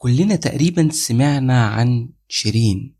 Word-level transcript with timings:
كلنا 0.00 0.36
تقريبا 0.36 0.88
سمعنا 0.92 1.66
عن 1.66 2.10
شيرين 2.28 2.96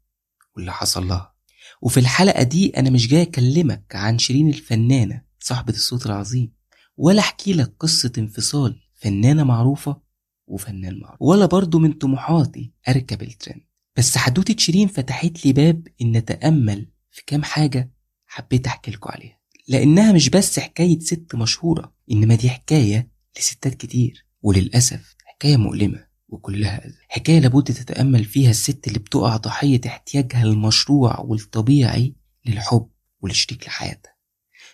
واللي 0.56 0.72
حصل 0.72 1.08
لها. 1.08 1.34
وفي 1.82 2.00
الحلقة 2.00 2.42
دي 2.42 2.68
أنا 2.76 2.90
مش 2.90 3.08
جاي 3.08 3.22
أكلمك 3.22 3.84
عن 3.94 4.18
شيرين 4.18 4.48
الفنانة 4.48 5.22
صاحبة 5.38 5.72
الصوت 5.72 6.06
العظيم 6.06 6.52
ولا 6.96 7.20
أحكي 7.20 7.52
لك 7.52 7.74
قصة 7.80 8.12
انفصال 8.18 8.80
فنانة 8.94 9.44
معروفة 9.44 10.00
وفنان 10.46 11.00
معروف. 11.00 11.22
ولا 11.22 11.46
برضو 11.46 11.78
من 11.78 11.92
طموحاتي 11.92 12.72
أركب 12.88 13.22
الترند. 13.22 13.62
بس 13.96 14.18
حدوتة 14.18 14.56
شيرين 14.58 14.88
فتحت 14.88 15.46
لي 15.46 15.52
باب 15.52 15.88
إن 16.02 16.16
أتأمل 16.16 16.88
في 17.10 17.22
كام 17.26 17.42
حاجة 17.42 17.92
حبيت 18.26 18.66
أحكي 18.66 18.90
لكم 18.90 19.10
عليها. 19.10 19.38
لأنها 19.68 20.12
مش 20.12 20.28
بس 20.30 20.58
حكاية 20.58 20.98
ست 20.98 21.34
مشهورة 21.34 21.94
إنما 22.10 22.34
دي 22.34 22.50
حكاية 22.50 23.10
لستات 23.38 23.74
كتير 23.74 24.26
وللأسف 24.42 25.14
حكاية 25.24 25.56
مؤلمة. 25.56 26.07
وكلها 26.28 26.86
أذى 26.86 26.94
حكاية 27.08 27.38
لابد 27.40 27.64
تتأمل 27.64 28.24
فيها 28.24 28.50
الست 28.50 28.88
اللي 28.88 28.98
بتقع 28.98 29.36
ضحية 29.36 29.80
احتياجها 29.86 30.42
المشروع 30.42 31.20
والطبيعي 31.20 32.14
للحب 32.46 32.88
ولشريك 33.20 33.66
لحياتها. 33.66 34.12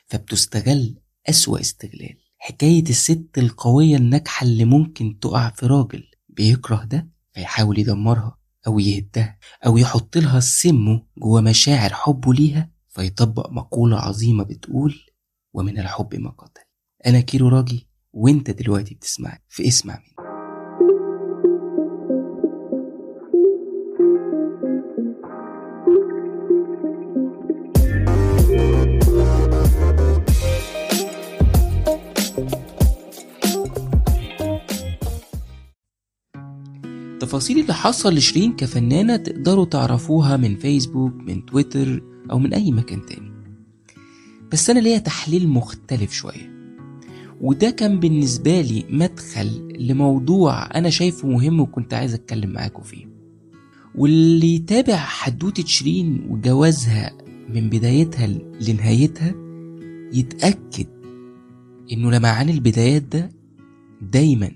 فبتستغل 0.07 0.97
أسوأ 1.29 1.61
استغلال. 1.61 2.17
حكاية 2.39 2.83
الست 2.83 3.29
القوية 3.39 3.97
الناجحة 3.97 4.45
اللي 4.47 4.65
ممكن 4.65 5.19
تقع 5.19 5.51
في 5.51 5.67
راجل 5.67 6.05
بيكره 6.29 6.85
ده 6.85 7.09
فيحاول 7.33 7.79
يدمرها 7.79 8.39
أو 8.67 8.79
يهدها 8.79 9.39
أو 9.67 9.77
يحط 9.79 10.17
لها 10.17 10.39
السم 10.39 11.01
جوه 11.19 11.41
مشاعر 11.41 11.95
حبه 11.95 12.35
ليها 12.35 12.71
فيطبق 12.89 13.51
مقولة 13.51 13.97
عظيمة 13.99 14.45
بتقول 14.45 15.01
ومن 15.53 15.79
الحب 15.79 16.15
ما 16.15 16.31
قتل 16.31 16.61
أنا 17.07 17.21
كيرو 17.21 17.49
راجي 17.49 17.89
وأنت 18.13 18.51
دلوقتي 18.51 18.95
بتسمعني 18.95 19.43
في 19.49 19.69
اسمع 19.69 19.95
مني. 19.99 20.14
التفاصيل 37.45 37.63
اللي 37.63 37.75
حصل 37.75 38.15
لشيرين 38.15 38.57
كفنانة 38.57 39.17
تقدروا 39.17 39.65
تعرفوها 39.65 40.37
من 40.37 40.57
فيسبوك 40.57 41.15
من 41.15 41.47
تويتر 41.47 42.03
أو 42.31 42.39
من 42.39 42.55
أي 42.55 42.73
مكان 42.73 43.07
تاني. 43.07 43.33
بس 44.53 44.71
أنا 44.71 44.79
ليا 44.81 44.99
تحليل 44.99 45.49
مختلف 45.49 46.13
شوية. 46.13 46.55
وده 47.41 47.71
كان 47.71 48.01
بالنسبة 48.01 48.61
لي 48.61 48.85
مدخل 48.91 49.77
لموضوع 49.79 50.77
أنا 50.79 50.91
شايفه 50.91 51.29
مهم 51.29 51.61
وكنت 51.61 51.95
عايز 51.95 52.15
أتكلم 52.15 52.51
معاكم 52.51 52.83
فيه. 52.83 53.07
واللي 53.95 54.55
يتابع 54.55 54.97
حدوتة 54.97 55.65
شيرين 55.65 56.27
وجوازها 56.31 57.13
من 57.49 57.69
بدايتها 57.71 58.27
لنهايتها 58.61 59.35
يتأكد 60.13 60.87
إنه 61.93 62.11
لمعان 62.11 62.49
البدايات 62.49 63.03
ده 63.03 63.31
دايما 64.03 64.51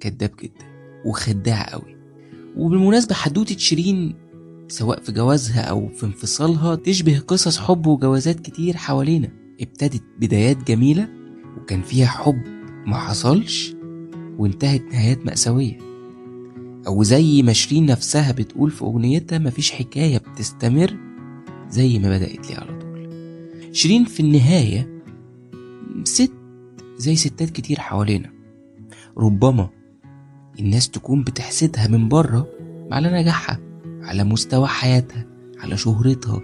كداب 0.00 0.30
جدا 0.42 0.66
وخداع 1.04 1.72
قوي. 1.72 1.93
وبالمناسبة 2.56 3.14
حدوتة 3.14 3.56
شيرين 3.56 4.14
سواء 4.68 5.00
في 5.00 5.12
جوازها 5.12 5.60
أو 5.60 5.88
في 5.88 6.06
انفصالها 6.06 6.74
تشبه 6.74 7.18
قصص 7.18 7.58
حب 7.58 7.86
وجوازات 7.86 8.40
كتير 8.40 8.76
حوالينا. 8.76 9.28
ابتدت 9.60 10.02
بدايات 10.20 10.64
جميلة 10.68 11.08
وكان 11.56 11.82
فيها 11.82 12.06
حب 12.06 12.42
ما 12.86 12.96
حصلش 12.96 13.74
وانتهت 14.38 14.82
نهايات 14.82 15.26
مأساوية. 15.26 15.78
أو 16.86 17.02
زي 17.02 17.42
ما 17.42 17.52
شيرين 17.52 17.86
نفسها 17.86 18.32
بتقول 18.32 18.70
في 18.70 18.82
أغنيتها 18.82 19.38
مفيش 19.38 19.70
حكاية 19.72 20.18
بتستمر 20.18 20.96
زي 21.68 21.98
ما 21.98 22.08
بدأت 22.08 22.50
لي 22.50 22.56
على 22.56 22.78
طول. 22.78 23.08
شيرين 23.72 24.04
في 24.04 24.20
النهاية 24.20 25.02
ست 26.04 26.32
زي 26.96 27.16
ستات 27.16 27.50
كتير 27.50 27.80
حوالينا. 27.80 28.30
ربما 29.18 29.70
الناس 30.60 30.90
تكون 30.90 31.22
بتحسدها 31.22 31.88
من 31.88 32.08
بره 32.08 32.48
على 32.92 33.20
نجاحها 33.20 33.60
على 34.02 34.24
مستوى 34.24 34.66
حياتها 34.66 35.26
على 35.58 35.76
شهرتها 35.76 36.42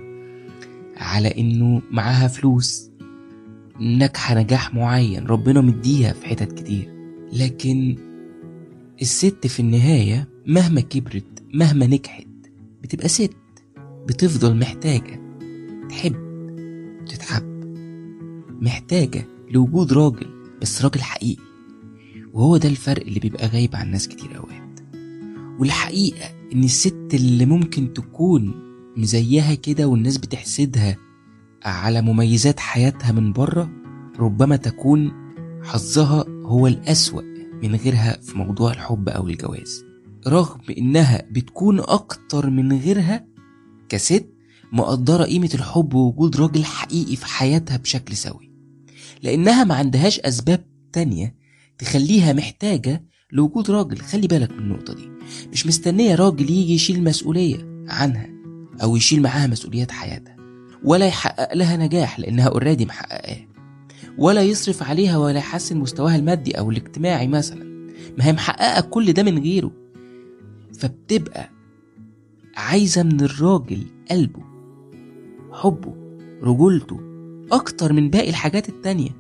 على 0.97 1.29
إنه 1.29 1.83
معاها 1.91 2.29
فلوس. 2.29 2.91
ناجحة 3.81 4.35
نجاح 4.35 4.75
معين 4.75 5.27
ربنا 5.27 5.61
مديها 5.61 6.13
في 6.13 6.27
حتت 6.27 6.53
كتير. 6.53 6.89
لكن 7.33 7.97
الست 9.03 9.47
في 9.47 9.61
النهاية 9.61 10.29
مهما 10.47 10.81
كبرت 10.81 11.43
مهما 11.55 11.87
نجحت 11.87 12.27
بتبقى 12.83 13.09
ست 13.09 13.37
بتفضل 14.07 14.57
محتاجة 14.57 15.21
تحب 15.89 16.17
تتحب. 17.09 17.51
محتاجة 18.61 19.27
لوجود 19.51 19.93
راجل 19.93 20.27
بس 20.63 20.85
راجل 20.85 21.01
حقيقي. 21.01 21.50
وهو 22.33 22.57
ده 22.57 22.69
الفرق 22.69 23.03
اللي 23.07 23.21
بيبقى 23.21 23.47
غايب 23.47 23.77
عن 23.77 23.91
ناس 23.91 24.09
كتير 24.09 24.37
اوقات 24.37 24.81
والحقيقة 25.59 26.31
إن 26.53 26.65
الست 26.65 27.09
اللي 27.15 27.47
ممكن 27.47 27.93
تكون 27.93 28.55
مزيها 28.97 29.55
كده 29.55 29.87
والناس 29.87 30.17
بتحسدها 30.19 30.97
على 31.65 32.03
مميزات 32.03 32.61
حياتها 32.61 33.13
من 33.13 33.33
بره 33.33 33.71
ربما 34.19 34.57
تكون 34.57 35.13
حظها 35.63 36.25
هو 36.45 36.67
الأسوأ 36.67 37.23
من 37.63 37.75
غيرها 37.75 38.19
في 38.23 38.39
موضوع 38.39 38.73
الحب 38.73 39.09
أو 39.09 39.29
الجواز. 39.29 39.85
رغم 40.27 40.61
إنها 40.79 41.23
بتكون 41.31 41.81
أكتر 41.81 42.51
من 42.51 42.73
غيرها 42.73 43.27
كست 43.89 44.27
مقدرة 44.73 45.25
قيمة 45.25 45.51
الحب 45.55 45.95
ووجود 45.95 46.37
راجل 46.37 46.65
حقيقي 46.65 47.17
في 47.17 47.27
حياتها 47.27 47.77
بشكل 47.77 48.17
سوي. 48.17 48.51
لأنها 49.23 49.65
ما 49.65 49.75
عندهاش 49.75 50.21
أسباب 50.21 50.65
تانية 50.93 51.35
تخليها 51.81 52.33
محتاجة 52.33 53.05
لوجود 53.33 53.71
راجل. 53.71 53.99
خلي 53.99 54.27
بالك 54.27 54.53
من 54.53 54.59
النقطة 54.59 54.95
دي. 54.95 55.11
مش 55.53 55.67
مستنية 55.67 56.15
راجل 56.15 56.51
يجي 56.51 56.75
يشيل 56.75 57.05
مسؤولية 57.05 57.85
عنها 57.89 58.27
أو 58.83 58.97
يشيل 58.97 59.23
معاها 59.23 59.47
مسؤوليات 59.47 59.91
حياتها. 59.91 60.37
ولا 60.85 61.07
يحقق 61.07 61.55
لها 61.55 61.77
نجاح 61.77 62.21
لأنها 62.21 62.49
already 62.49 62.87
محققاه. 62.87 63.37
ولا 64.19 64.43
يصرف 64.43 64.83
عليها 64.83 65.19
ولا 65.19 65.39
يحسن 65.39 65.77
مستواها 65.77 66.17
المادي 66.17 66.59
أو 66.59 66.71
الاجتماعي 66.71 67.29
مثلا. 67.29 67.65
ما 68.19 68.27
هي 68.27 68.33
محققة 68.33 68.81
كل 68.81 69.13
ده 69.13 69.23
من 69.23 69.39
غيره. 69.39 69.73
فبتبقى 70.79 71.51
عايزة 72.57 73.03
من 73.03 73.21
الراجل 73.21 73.87
قلبه 74.11 74.43
حبه 75.53 75.95
رجولته 76.43 77.01
أكتر 77.53 77.93
من 77.93 78.11
باقي 78.11 78.31
الحاجات 78.31 78.69
التانية. 78.69 79.11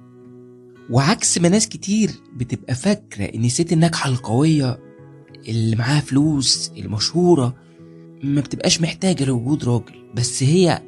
وعكس 0.90 1.38
ما 1.38 1.48
ناس 1.48 1.68
كتير 1.68 2.10
بتبقى 2.36 2.74
فاكرة 2.74 3.24
إن 3.24 3.44
الست 3.44 3.72
الناجحة 3.72 4.10
القوية 4.10 4.78
اللي 5.48 5.76
معاها 5.76 6.00
فلوس 6.00 6.70
المشهورة 6.78 7.54
ما 8.22 8.40
بتبقاش 8.40 8.80
محتاجة 8.80 9.24
لوجود 9.24 9.64
راجل 9.64 10.04
بس 10.14 10.42
هي 10.42 10.82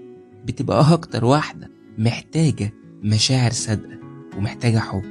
بتبقى 0.44 0.92
أكتر 0.92 1.24
واحدة 1.24 1.70
محتاجة 1.98 2.72
مشاعر 3.02 3.50
صادقة 3.50 3.98
ومحتاجة 4.36 4.78
حب 4.78 5.02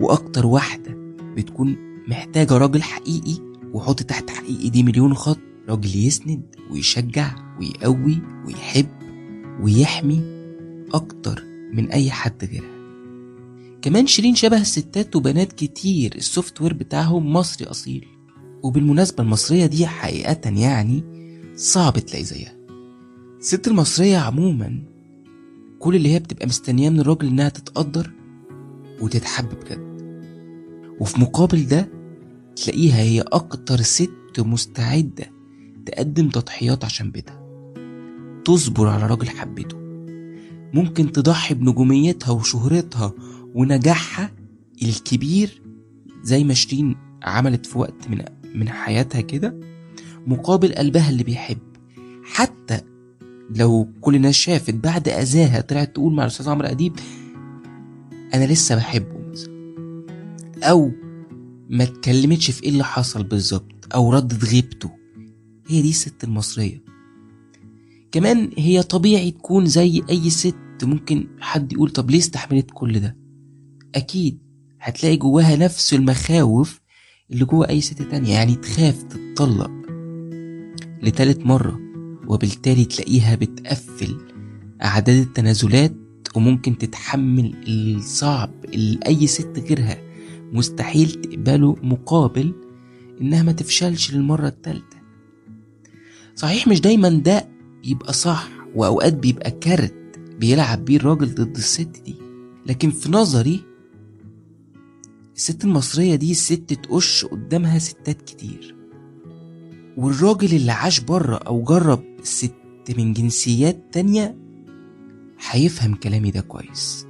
وأكتر 0.00 0.46
واحدة 0.46 0.94
بتكون 1.36 1.76
محتاجة 2.08 2.56
راجل 2.58 2.82
حقيقي 2.82 3.38
وحط 3.72 4.02
تحت 4.02 4.30
حقيقي 4.30 4.70
دي 4.70 4.82
مليون 4.82 5.14
خط 5.14 5.38
راجل 5.68 5.96
يسند 6.06 6.42
ويشجع 6.70 7.30
ويقوي 7.60 8.18
ويحب 8.46 8.88
ويحمي 9.60 10.20
أكتر 10.94 11.44
من 11.72 11.90
أي 11.90 12.10
حد 12.10 12.44
غيرها. 12.44 12.79
كمان 13.82 14.06
شيرين 14.06 14.34
شبه 14.34 14.62
ستات 14.62 15.16
وبنات 15.16 15.52
كتير 15.52 16.14
ال 16.14 16.60
software 16.60 16.74
بتاعهم 16.74 17.32
مصري 17.32 17.66
أصيل. 17.66 18.06
وبالمناسبة 18.62 19.22
المصرية 19.24 19.66
دي 19.66 19.86
حقيقة 19.86 20.50
يعني 20.50 21.04
صعب 21.56 21.98
تلاقي 21.98 22.24
زيها. 22.24 22.52
الست 23.38 23.68
المصرية 23.68 24.16
عموما 24.18 24.82
كل 25.78 25.96
اللي 25.96 26.14
هي 26.14 26.18
بتبقى 26.18 26.46
مستنياه 26.46 26.90
من 26.90 27.00
الراجل 27.00 27.28
إنها 27.28 27.48
تتقدر 27.48 28.10
وتتحب 29.00 29.48
بجد. 29.48 29.90
وفي 31.00 31.20
مقابل 31.20 31.66
ده 31.66 31.88
تلاقيها 32.56 33.00
هي 33.02 33.20
أكتر 33.20 33.80
ست 33.80 34.10
مستعدة 34.38 35.30
تقدم 35.86 36.28
تضحيات 36.28 36.84
عشان 36.84 37.10
بيتها. 37.10 37.40
تصبر 38.44 38.88
على 38.88 39.06
راجل 39.06 39.28
حبته. 39.28 39.76
ممكن 40.74 41.12
تضحي 41.12 41.54
بنجوميتها 41.54 42.30
وشهرتها 42.32 43.12
ونجاحها 43.54 44.32
الكبير 44.82 45.62
زي 46.22 46.44
ما 46.44 46.54
شيرين 46.54 46.96
عملت 47.22 47.66
في 47.66 47.78
وقت 47.78 48.08
من 48.10 48.24
من 48.54 48.68
حياتها 48.68 49.20
كده 49.20 49.60
مقابل 50.26 50.72
قلبها 50.74 51.10
اللي 51.10 51.24
بيحب. 51.24 51.58
حتى 52.24 52.80
لو 53.56 53.88
كل 54.00 54.14
الناس 54.14 54.34
شافت 54.34 54.74
بعد 54.74 55.08
أذاها 55.08 55.60
طلعت 55.60 55.94
تقول 55.94 56.14
مع 56.14 56.22
الأستاذ 56.22 56.48
عمرو 56.48 56.68
أديب 56.68 56.92
أنا 58.34 58.44
لسه 58.44 58.76
بحبه 58.76 59.18
مثلا. 59.32 59.50
أو 60.62 60.90
ما 61.70 61.84
اتكلمتش 61.84 62.50
في 62.50 62.62
إيه 62.64 62.68
اللي 62.70 62.84
حصل 62.84 63.22
بالظبط 63.22 63.94
أو 63.94 64.12
ردت 64.12 64.44
غيبته. 64.44 64.90
هي 65.68 65.82
دي 65.82 65.90
الست 65.90 66.24
المصرية. 66.24 66.82
كمان 68.12 68.50
هي 68.58 68.82
طبيعي 68.82 69.30
تكون 69.30 69.66
زي 69.66 70.02
أي 70.10 70.30
ست 70.30 70.54
ممكن 70.82 71.26
حد 71.40 71.72
يقول 71.72 71.90
طب 71.90 72.10
ليه 72.10 72.18
استحملت 72.18 72.70
كل 72.74 73.00
ده؟ 73.00 73.16
أكيد 73.94 74.38
هتلاقي 74.80 75.16
جواها 75.16 75.56
نفس 75.56 75.94
المخاوف 75.94 76.80
اللي 77.30 77.44
جوا 77.44 77.68
أي 77.70 77.80
ست 77.80 78.02
تانية 78.02 78.32
يعني 78.32 78.54
تخاف 78.54 79.02
تتطلق 79.02 79.70
لتالت 81.02 81.46
مرة 81.46 81.80
وبالتالي 82.26 82.84
تلاقيها 82.84 83.34
بتقفل 83.34 84.16
أعداد 84.82 85.16
التنازلات 85.18 85.94
وممكن 86.36 86.78
تتحمل 86.78 87.54
الصعب 87.68 88.50
اللي 88.64 88.98
أي 89.06 89.26
ست 89.26 89.58
غيرها 89.68 89.98
مستحيل 90.52 91.08
تقبله 91.10 91.76
مقابل 91.82 92.52
إنها 93.20 93.42
ما 93.42 93.52
تفشلش 93.52 94.14
للمرة 94.14 94.46
التالتة. 94.48 94.96
صحيح 96.36 96.68
مش 96.68 96.80
دايما 96.80 97.08
ده 97.08 97.48
بيبقى 97.84 98.12
صح 98.12 98.48
وأوقات 98.74 99.14
بيبقى 99.14 99.50
كارت 99.50 99.94
بيلعب 100.38 100.84
بيه 100.84 100.96
الراجل 100.96 101.34
ضد 101.34 101.56
الست 101.56 102.02
دي 102.04 102.14
لكن 102.66 102.90
في 102.90 103.10
نظري 103.12 103.60
الست 105.36 105.64
المصرية 105.64 106.14
دي 106.14 106.34
ست 106.34 106.72
تقش 106.72 107.24
قدامها 107.24 107.78
ستات 107.78 108.22
كتير. 108.22 108.76
والراجل 109.96 110.56
اللي 110.56 110.72
عاش 110.72 111.00
بره 111.00 111.36
أو 111.36 111.62
جرب 111.62 112.02
ست 112.22 112.54
من 112.98 113.12
جنسيات 113.12 113.82
تانية 113.92 114.36
هيفهم 115.50 115.94
كلامي 115.94 116.30
ده 116.30 116.40
كويس. 116.40 117.06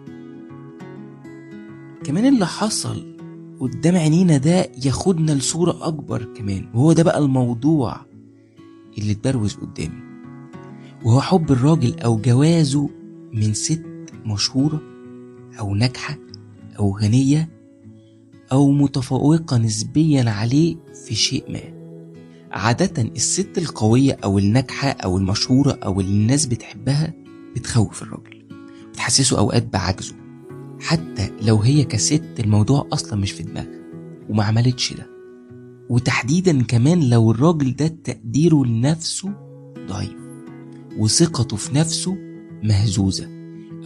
كمان 2.04 2.26
اللي 2.34 2.46
حصل 2.46 3.16
قدام 3.60 3.96
عينينا 3.96 4.36
ده 4.36 4.70
ياخدنا 4.84 5.32
لصورة 5.32 5.78
أكبر 5.86 6.24
كمان 6.24 6.70
وهو 6.74 6.92
ده 6.92 7.02
بقى 7.02 7.18
الموضوع 7.18 7.96
اللي 8.98 9.12
اتبروز 9.12 9.54
قدامي. 9.54 10.00
وهو 11.04 11.20
حب 11.20 11.52
الراجل 11.52 12.00
أو 12.00 12.16
جوازه 12.16 12.90
من 13.32 13.54
ست 13.54 13.84
مشهورة 14.26 14.80
أو 15.58 15.74
ناجحة 15.74 16.18
أو 16.78 16.98
غنية 16.98 17.59
أو 18.52 18.70
متفوقة 18.70 19.58
نسبيا 19.58 20.30
عليه 20.30 20.76
في 21.06 21.14
شيء 21.14 21.44
ما. 21.52 21.80
عادة 22.52 23.02
الست 23.02 23.58
القوية 23.58 24.18
أو 24.24 24.38
الناجحة 24.38 24.88
أو 24.88 25.18
المشهورة 25.18 25.78
أو 25.84 26.00
اللي 26.00 26.12
الناس 26.12 26.46
بتحبها 26.46 27.14
بتخوف 27.56 28.02
الراجل 28.02 28.42
بتحسسه 28.92 29.38
أوقات 29.38 29.72
بعجزه. 29.72 30.14
حتى 30.80 31.30
لو 31.42 31.56
هي 31.56 31.84
كست 31.84 32.40
الموضوع 32.40 32.88
أصلا 32.92 33.20
مش 33.20 33.32
في 33.32 33.42
دماغها 33.42 33.80
وما 34.28 34.44
عملتش 34.44 34.92
ده. 34.92 35.06
وتحديدا 35.88 36.62
كمان 36.62 37.10
لو 37.10 37.30
الراجل 37.30 37.76
ده 37.76 37.86
تقديره 37.86 38.64
لنفسه 38.64 39.32
ضعيف 39.88 40.16
وثقته 40.98 41.56
في 41.56 41.74
نفسه 41.74 42.16
مهزوزة 42.62 43.28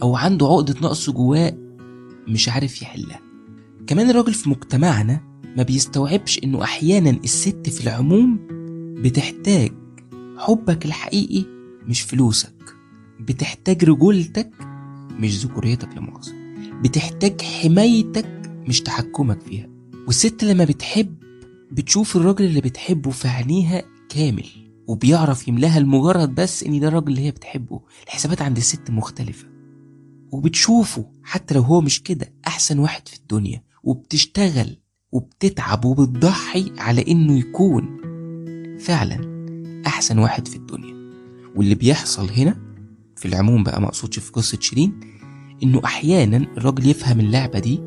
أو 0.01 0.15
عنده 0.15 0.45
عقدة 0.45 0.75
نقص 0.81 1.09
جواه 1.09 1.53
مش 2.27 2.49
عارف 2.49 2.81
يحلها. 2.81 3.19
كمان 3.87 4.09
الراجل 4.09 4.33
في 4.33 4.49
مجتمعنا 4.49 5.21
ما 5.57 5.63
بيستوعبش 5.63 6.39
إنه 6.43 6.63
أحيانا 6.63 7.09
الست 7.09 7.69
في 7.69 7.83
العموم 7.83 8.39
بتحتاج 9.01 9.71
حبك 10.37 10.85
الحقيقي 10.85 11.45
مش 11.87 12.01
فلوسك 12.01 12.53
بتحتاج 13.19 13.83
رجولتك 13.83 14.49
مش 15.19 15.45
ذكوريتك 15.45 15.97
لمؤاخذة 15.97 16.33
بتحتاج 16.83 17.41
حمايتك 17.41 18.51
مش 18.67 18.81
تحكمك 18.81 19.41
فيها 19.41 19.69
والست 20.07 20.43
لما 20.43 20.63
بتحب 20.63 21.15
بتشوف 21.71 22.15
الراجل 22.15 22.45
اللي 22.45 22.61
بتحبه 22.61 23.11
في 23.11 23.27
عينيها 23.27 23.83
كامل 24.09 24.45
وبيعرف 24.87 25.47
يملاها 25.47 25.79
لمجرد 25.79 26.35
بس 26.35 26.63
إن 26.63 26.79
ده 26.79 26.87
الراجل 26.87 27.07
اللي 27.07 27.21
هي 27.21 27.31
بتحبه 27.31 27.81
الحسابات 28.03 28.41
عند 28.41 28.57
الست 28.57 28.89
مختلفة 28.91 29.47
وبتشوفه 30.31 31.05
حتى 31.23 31.53
لو 31.55 31.61
هو 31.61 31.81
مش 31.81 32.03
كده 32.03 32.33
أحسن 32.47 32.79
واحد 32.79 33.07
في 33.07 33.15
الدنيا. 33.17 33.63
وبتشتغل 33.85 34.77
وبتتعب 35.11 35.85
وبتضحي 35.85 36.71
على 36.77 37.05
إنه 37.07 37.39
يكون 37.39 37.97
فعلا 38.79 39.35
أحسن 39.87 40.19
واحد 40.19 40.47
في 40.47 40.55
الدنيا. 40.55 40.95
واللي 41.55 41.75
بيحصل 41.75 42.29
هنا 42.29 42.57
في 43.15 43.27
العموم 43.27 43.63
بقى 43.63 43.81
مقصودش 43.81 44.19
في 44.19 44.31
قصة 44.31 44.59
شيرين 44.61 44.99
إنه 45.63 45.81
أحيانا 45.85 46.37
الراجل 46.37 46.87
يفهم 46.89 47.19
اللعبة 47.19 47.59
دي 47.59 47.81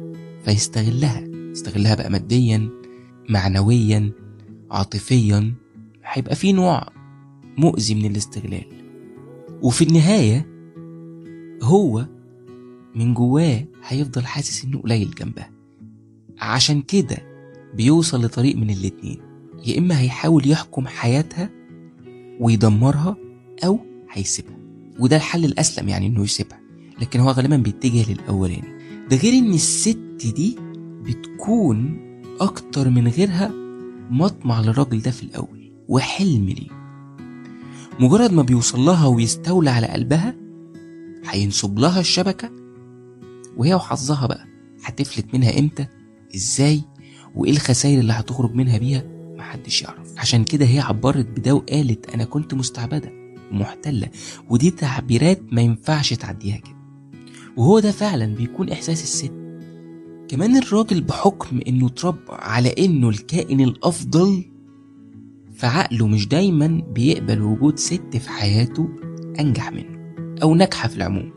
فيستغلها 0.45 1.21
يستغلها 1.51 1.95
بقى 1.95 2.11
ماديا 2.11 2.71
معنويا 3.29 4.13
عاطفيا 4.71 5.55
هيبقى 6.05 6.37
في 6.37 6.53
نوع 6.53 6.89
مؤذي 7.59 7.95
من 7.95 8.05
الاستغلال. 8.11 8.65
وفي 9.63 9.85
النهاية 9.85 10.47
هو 11.63 12.07
من 12.95 13.15
جواه 13.15 13.65
هيفضل 13.87 14.27
حاسس 14.27 14.65
إنه 14.65 14.79
قليل 14.81 15.11
جنبها. 15.11 15.58
عشان 16.41 16.83
كده 16.83 17.17
بيوصل 17.75 18.25
لطريق 18.25 18.57
من 18.57 18.71
الاتنين. 18.71 19.19
يا 19.67 19.79
إما 19.79 20.01
هيحاول 20.01 20.51
يحكم 20.51 20.87
حياتها 20.87 21.51
ويدمرها 22.41 23.17
أو 23.65 23.81
هيسيبها. 24.11 24.59
وده 24.99 25.17
الحل 25.17 25.45
الأسلم 25.45 25.89
يعني 25.89 26.07
إنه 26.07 26.23
يسيبها. 26.25 26.61
لكن 27.01 27.21
هو 27.21 27.31
غالبا 27.31 27.57
بيتجه 27.57 28.13
للأولاني. 28.13 28.79
ده 29.11 29.17
غير 29.17 29.33
إن 29.33 29.53
الست 29.53 29.99
دي 30.37 30.57
بتكون 31.03 31.99
أكتر 32.41 32.91
من 32.91 33.09
غيرها 33.09 33.53
مطمع 34.11 34.61
للراجل 34.61 35.03
ده 35.03 35.11
في 35.11 35.23
الأول 35.23 35.73
وحلم 35.89 36.45
ليه. 36.47 36.79
مجرد 38.01 38.33
ما 38.33 38.43
بيوصل 38.43 38.81
لها 38.81 39.07
ويستولى 39.07 39.71
على 39.71 39.87
قلبها 39.87 40.35
هينصب 41.31 41.79
لها 41.79 42.01
الشبكة 42.01 42.51
وهي 43.57 43.75
وحظها 43.75 44.27
بقى 44.27 44.47
هتفلت 44.85 45.35
منها 45.35 45.59
إمتى؟ 45.59 45.87
إزاي 46.35 46.83
وايه 47.35 47.51
الخسائر 47.51 47.99
اللي 48.01 48.13
هتخرج 48.13 48.55
منها 48.55 48.79
بيها؟ 48.79 49.05
محدش 49.37 49.83
يعرف. 49.83 50.15
عشان 50.19 50.45
كده 50.45 50.67
هي 50.67 50.81
عبرت 50.81 51.27
بده 51.27 51.55
وقالت 51.55 52.11
أنا 52.15 52.25
كنت 52.25 52.55
مستعبدة 52.55 53.13
ومحتلة 53.53 54.09
ودي 54.51 54.71
تعبيرات 54.71 55.41
ما 55.53 55.63
ينفعش 55.63 56.13
تعديها 56.13 56.57
كده. 56.57 56.77
وهو 57.57 57.79
ده 57.81 57.91
فعلا 57.91 58.35
بيكون 58.35 58.69
إحساس 58.71 59.03
الست. 59.03 59.33
كمان 60.29 60.57
الراجل 60.57 61.01
بحكم 61.01 61.61
إنه 61.69 61.87
اتربى 61.87 62.19
على 62.29 62.75
إنه 62.79 63.09
الكائن 63.09 63.61
الأفضل 63.61 64.45
فعقله 65.55 66.07
مش 66.07 66.29
دايما 66.29 66.67
بيقبل 66.95 67.43
وجود 67.43 67.79
ست 67.79 68.17
في 68.17 68.31
حياته 68.31 68.89
أنجح 69.41 69.73
منه 69.73 70.15
أو 70.43 70.55
ناجحة 70.55 70.89
في 70.89 70.97
العموم 70.97 71.33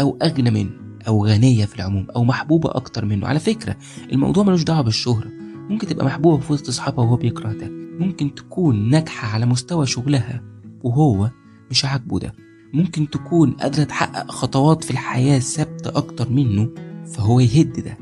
أو 0.00 0.18
أغنى 0.22 0.50
منه. 0.50 0.77
أو 1.08 1.26
غنية 1.26 1.64
في 1.64 1.76
العموم 1.76 2.06
أو 2.16 2.24
محبوبة 2.24 2.70
أكتر 2.70 3.04
منه. 3.04 3.26
على 3.26 3.38
فكرة 3.40 3.76
الموضوع 4.12 4.44
ملوش 4.44 4.62
دعوة 4.62 4.80
بالشهرة. 4.82 5.28
ممكن 5.70 5.86
تبقى 5.86 6.06
محبوبة 6.06 6.42
في 6.42 6.52
وسط 6.52 6.68
أصحابها 6.68 7.04
وهو 7.04 7.16
بيكره 7.16 7.52
ده. 7.52 7.68
ممكن 7.98 8.34
تكون 8.34 8.88
ناجحة 8.90 9.28
على 9.28 9.46
مستوى 9.46 9.86
شغلها 9.86 10.42
وهو 10.82 11.30
مش 11.70 11.84
عاجبه 11.84 12.18
ده. 12.18 12.34
ممكن 12.74 13.10
تكون 13.10 13.50
قادرة 13.50 13.84
تحقق 13.84 14.30
خطوات 14.30 14.84
في 14.84 14.90
الحياة 14.90 15.38
ثابتة 15.38 15.88
أكتر 15.98 16.30
منه 16.30 16.70
فهو 17.06 17.40
يهد 17.40 17.80
ده. 17.84 17.98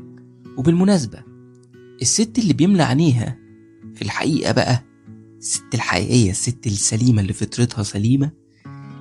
وبالمناسبة 0.57 1.19
الست 2.01 2.39
اللي 2.39 2.53
بيملى 2.53 2.83
عينيها 2.83 3.37
في 3.95 4.01
الحقيقة 4.01 4.51
بقى 4.51 4.83
الست 5.37 5.75
الحقيقية 5.75 6.29
الست 6.31 6.67
السليمة 6.67 7.21
اللي 7.21 7.33
فطرتها 7.33 7.83
سليمة 7.83 8.31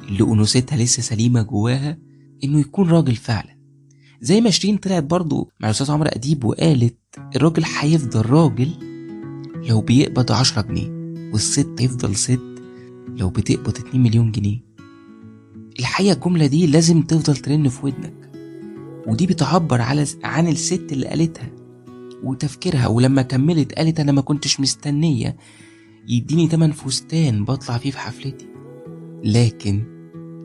اللي 0.08 0.24
أنوثتها 0.24 0.76
لسه 0.76 1.02
سليمة 1.02 1.42
جواها 1.42 1.98
إنه 2.44 2.60
يكون 2.60 2.90
راجل 2.90 3.16
فعلا. 3.16 3.55
زي 4.20 4.40
ما 4.40 4.50
شيرين 4.50 4.76
طلعت 4.76 5.04
برضو 5.04 5.50
مع 5.60 5.68
الأستاذ 5.68 5.90
عمرو 5.90 6.08
أديب 6.08 6.44
وقالت 6.44 6.96
الراجل 7.36 7.64
هيفضل 7.78 8.30
راجل 8.30 8.70
لو 9.68 9.80
بيقبض 9.80 10.32
عشرة 10.32 10.62
جنيه 10.62 10.88
والست 11.32 11.80
يفضل 11.80 12.16
ست 12.16 12.40
لو 13.16 13.30
بتقبض 13.30 13.78
اتنين 13.78 14.02
مليون 14.02 14.32
جنيه. 14.32 14.58
الحقيقة 15.78 16.14
الجملة 16.14 16.46
دي 16.46 16.66
لازم 16.66 17.02
تفضل 17.02 17.36
ترن 17.36 17.68
في 17.68 17.86
ودنك. 17.86 18.30
ودي 19.06 19.26
بتعبر 19.26 19.80
على 19.80 20.06
عن 20.24 20.48
الست 20.48 20.86
اللي 20.92 21.06
قالتها 21.06 21.50
وتفكيرها 22.22 22.86
ولما 22.86 23.22
كملت 23.22 23.72
قالت 23.72 24.00
أنا 24.00 24.12
ما 24.12 24.20
كنتش 24.20 24.60
مستنية 24.60 25.36
يديني 26.08 26.48
تمن 26.48 26.72
فستان 26.72 27.44
بطلع 27.44 27.78
فيه 27.78 27.90
في 27.90 27.98
حفلتي. 27.98 28.46
لكن 29.24 29.95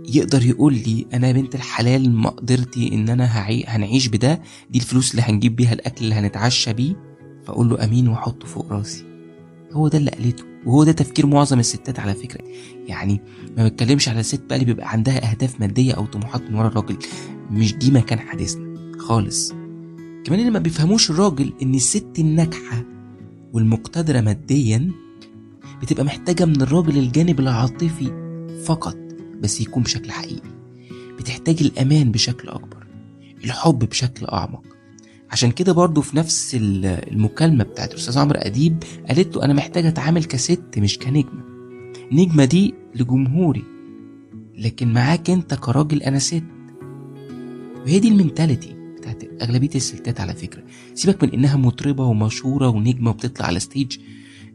يقدر 0.10 0.46
يقول 0.46 0.74
لي 0.74 1.05
أنا 1.13 1.27
يا 1.27 1.31
بنت 1.34 1.55
الحلال 1.55 2.12
ما 2.12 2.29
قدرتي 2.29 2.93
إن 2.93 3.10
أنا 3.10 3.38
هعي... 3.38 3.63
هنعيش 3.67 4.08
بده 4.08 4.41
دي 4.70 4.79
الفلوس 4.79 5.12
اللي 5.12 5.22
هنجيب 5.22 5.55
بيها 5.55 5.74
الأكل 5.74 6.03
اللي 6.05 6.15
هنتعشى 6.15 6.74
بيه. 6.74 6.96
فأقول 7.46 7.70
له 7.70 7.84
أمين 7.84 8.08
وأحطه 8.08 8.48
فوق 8.48 8.72
راسي. 8.72 9.03
هو 9.72 9.88
ده 9.88 9.98
اللي 9.98 10.12
قالته 10.12 10.43
وهو 10.65 10.84
ده 10.84 10.91
تفكير 10.91 11.25
معظم 11.25 11.60
الستات 11.60 12.00
على 12.00 12.13
فكرة. 12.13 12.43
يعني 12.88 13.22
ما 13.58 13.67
بتكلمش 13.67 14.10
على 14.10 14.20
الست 14.20 14.41
بقى 14.46 14.55
اللي 14.55 14.65
بيبقى 14.65 14.91
عندها 14.91 15.31
أهداف 15.31 15.60
مادية 15.60 15.93
أو 15.93 16.05
طموحات 16.05 16.41
من 16.41 16.55
ورا 16.55 16.67
الراجل. 16.67 16.98
مش 17.51 17.75
دي 17.75 17.91
مكان 17.91 18.20
حديثنا 18.20 18.75
خالص. 19.00 19.51
كمان 20.25 20.39
اللي 20.39 20.51
ما 20.51 20.60
بيفهموش 20.60 21.12
الراجل 21.12 21.53
إن 21.62 21.75
الست 21.75 22.20
الناجحة 22.20 22.84
والمقتدرة 23.53 24.22
ماديا 24.22 24.91
بتبقى 25.81 26.03
محتاجة 26.03 26.46
من 26.46 26.62
الراجل 26.62 26.98
الجانب 26.98 27.39
العاطفي 27.39 28.12
فقط. 28.65 28.98
بس 29.41 29.62
يكون 29.62 29.83
بشكل 29.83 30.12
حقيقي. 30.12 30.50
بتحتاج 31.19 31.62
الأمان 31.62 32.12
بشكل 32.12 32.50
أكبر 32.50 32.88
الحب 33.43 33.79
بشكل 33.79 34.25
أعمق. 34.25 34.63
عشان 35.31 35.51
كده 35.51 35.71
برضو 35.74 36.01
في 36.01 36.17
نفس 36.17 36.57
المكالمة 36.62 37.63
بتاعت 37.63 37.91
الأستاذ 37.91 38.17
عمرو 38.17 38.39
أديب 38.39 38.83
قالت 39.07 39.36
له 39.36 39.45
أنا 39.45 39.53
محتاجة 39.53 39.88
أتعامل 39.88 40.24
كست 40.24 40.77
مش 40.77 41.00
كنجمة. 41.00 41.43
نجمة 42.12 42.45
دي 42.45 42.74
لجمهوري 42.95 43.63
لكن 44.57 44.93
معاك 44.93 45.29
أنت 45.29 45.53
كراجل 45.53 46.03
أنا 46.03 46.19
ست. 46.19 46.43
وهي 47.86 48.00
دي 48.00 48.07
ال 48.08 48.14
mentality 48.14 48.75
بتاعت 48.98 49.24
أغلبية 49.41 49.69
الستات 49.75 50.19
على 50.19 50.33
فكرة. 50.33 50.63
سيبك 50.93 51.24
من 51.24 51.29
إنها 51.29 51.55
مطربة 51.57 52.05
ومشهورة 52.05 52.67
ونجمة 52.67 53.10
وبتطلع 53.10 53.45
على 53.45 53.60
stage 53.60 53.98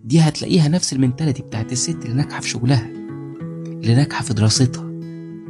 دي 0.05 0.21
هتلاقيها 0.21 0.69
نفس 0.69 0.93
ال 0.93 0.98
mentality 0.98 1.43
بتاعت 1.43 1.73
الست 1.73 2.05
اللي 2.05 2.15
ناجحة 2.17 2.41
في 2.41 2.49
شغلها. 2.49 2.96
اللي 3.83 3.95
ناجحة 3.95 4.25
في 4.25 4.35
دراستها 4.35 4.87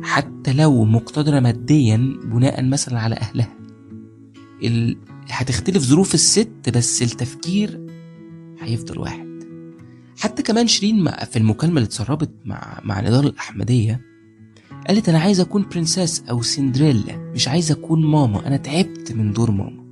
حتى 0.03 0.53
لو 0.53 0.85
مقتدرة 0.85 1.41
ماديا 1.41 1.97
بناء 2.25 2.65
مثلا 2.65 3.01
على 3.01 3.15
أهلها. 3.15 3.57
ال... 4.65 4.97
هتختلف 5.31 5.83
ظروف 5.83 6.15
الست 6.15 6.71
بس 6.75 7.03
التفكير 7.03 7.81
هيفضل 8.61 8.99
واحد. 8.99 9.27
حتى 10.19 10.43
كمان 10.43 10.67
شيرين 10.67 11.11
في 11.11 11.39
المكالمة 11.39 11.77
اللي 11.77 11.87
اتسربت 11.87 12.31
مع 12.45 12.81
مع 12.85 13.01
نضال 13.01 13.27
الأحمدية 13.27 14.01
قالت 14.89 15.09
أنا 15.09 15.19
عايزة 15.19 15.43
أكون 15.43 15.67
برنسيس 15.73 16.23
أو 16.31 16.43
سندريلا 16.43 17.17
مش 17.35 17.49
عايزة 17.49 17.75
أكون 17.75 18.07
ماما 18.07 18.47
أنا 18.47 18.57
تعبت 18.57 19.13
من 19.13 19.33
دور 19.33 19.51
ماما. 19.51 19.87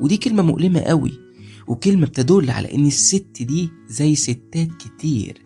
ودي 0.00 0.16
كلمة 0.16 0.42
مؤلمة 0.42 0.80
قوي 0.80 1.12
وكلمة 1.66 2.06
بتدل 2.06 2.50
على 2.50 2.74
إن 2.74 2.86
الست 2.86 3.42
دي 3.42 3.70
زي 3.88 4.14
ستات 4.14 4.68
كتير. 4.78 5.42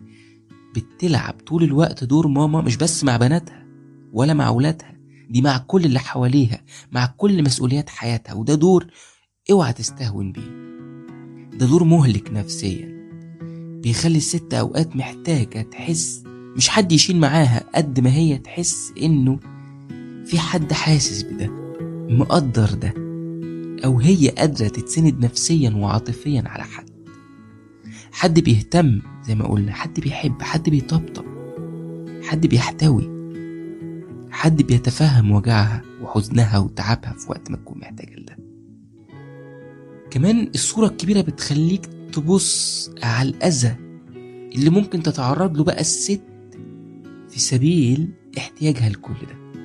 بتلعب 0.81 1.33
طول 1.47 1.63
الوقت 1.63 2.03
دور 2.03 2.27
ماما 2.27 2.61
مش 2.61 2.77
بس 2.77 3.03
مع 3.03 3.17
بناتها 3.17 3.65
ولا 4.13 4.33
مع 4.33 4.49
ولادها 4.49 4.97
دي 5.29 5.41
مع 5.41 5.57
كل 5.57 5.85
اللي 5.85 5.99
حواليها 5.99 6.61
مع 6.91 7.05
كل 7.05 7.43
مسؤوليات 7.43 7.89
حياتها 7.89 8.33
وده 8.33 8.55
دور 8.55 8.87
اوعى 9.51 9.73
تستهون 9.73 10.31
بيه. 10.31 10.67
ده 11.57 11.65
دور 11.65 11.83
مهلك 11.83 12.31
نفسيا. 12.31 12.97
بيخلي 13.83 14.17
الست 14.17 14.53
أوقات 14.53 14.95
محتاجة 14.95 15.61
تحس 15.61 16.23
مش 16.27 16.69
حد 16.69 16.91
يشيل 16.91 17.17
معاها 17.19 17.63
قد 17.75 17.99
ما 17.99 18.13
هي 18.13 18.37
تحس 18.37 18.93
إنه 19.01 19.39
في 20.25 20.39
حد 20.39 20.73
حاسس 20.73 21.23
بده 21.23 21.49
مقدر 22.09 22.73
ده 22.73 22.93
أو 23.85 23.99
هي 23.99 24.29
قادرة 24.29 24.67
تتسند 24.67 25.25
نفسيا 25.25 25.69
وعاطفيا 25.69 26.43
على 26.45 26.63
حد. 26.63 26.89
حد 28.11 28.39
بيهتم 28.39 29.01
زي 29.27 29.35
ما 29.35 29.47
قلنا 29.47 29.73
حد 29.73 29.99
بيحب 29.99 30.41
حد 30.41 30.69
بيطبطب 30.69 31.25
حد 32.23 32.47
بيحتوي 32.47 33.17
حد 34.31 34.61
بيتفهم 34.61 35.31
وجعها 35.31 35.81
وحزنها 36.01 36.57
وتعبها 36.57 37.13
في 37.13 37.29
وقت 37.31 37.51
ما 37.51 37.57
تكون 37.57 37.77
محتاجة 37.79 38.15
لده. 38.15 38.37
كمان 40.11 40.49
الصورة 40.55 40.87
الكبيرة 40.87 41.21
بتخليك 41.21 41.85
تبص 42.13 42.89
على 43.03 43.29
الأذى 43.29 43.75
اللي 44.55 44.69
ممكن 44.69 45.03
تتعرض 45.03 45.57
له 45.57 45.63
بقى 45.63 45.81
الست 45.81 46.21
في 47.29 47.39
سبيل 47.39 48.09
احتياجها 48.37 48.89
لكل 48.89 49.13
ده. 49.13 49.61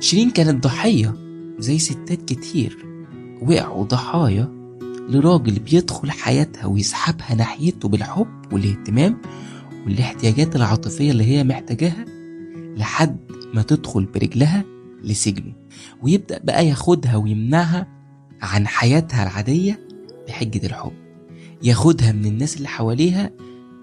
شيرين 0.00 0.30
كانت 0.30 0.64
ضحية 0.64 1.14
زي 1.58 1.78
ستات 1.78 2.22
كتير 2.22 2.86
وقعوا 3.42 3.84
ضحايا 3.84 4.59
لراجل 5.08 5.58
بيدخل 5.58 6.10
حياتها 6.10 6.66
ويسحبها 6.66 7.34
ناحيته 7.34 7.88
بالحب 7.88 8.52
والاهتمام 8.52 9.20
والاحتياجات 9.86 10.56
العاطفية 10.56 11.10
اللي 11.10 11.24
هي 11.24 11.44
محتاجاها 11.44 12.04
لحد 12.76 13.16
ما 13.54 13.62
تدخل 13.62 14.04
برجلها 14.04 14.64
لسجنه 15.02 15.52
ويبدأ 16.02 16.38
بقى 16.44 16.66
ياخدها 16.66 17.16
ويمنعها 17.16 17.86
عن 18.42 18.66
حياتها 18.66 19.22
العادية 19.22 19.88
بحجة 20.28 20.66
الحب 20.66 20.92
ياخدها 21.62 22.12
من 22.12 22.26
الناس 22.26 22.56
اللي 22.56 22.68
حواليها 22.68 23.30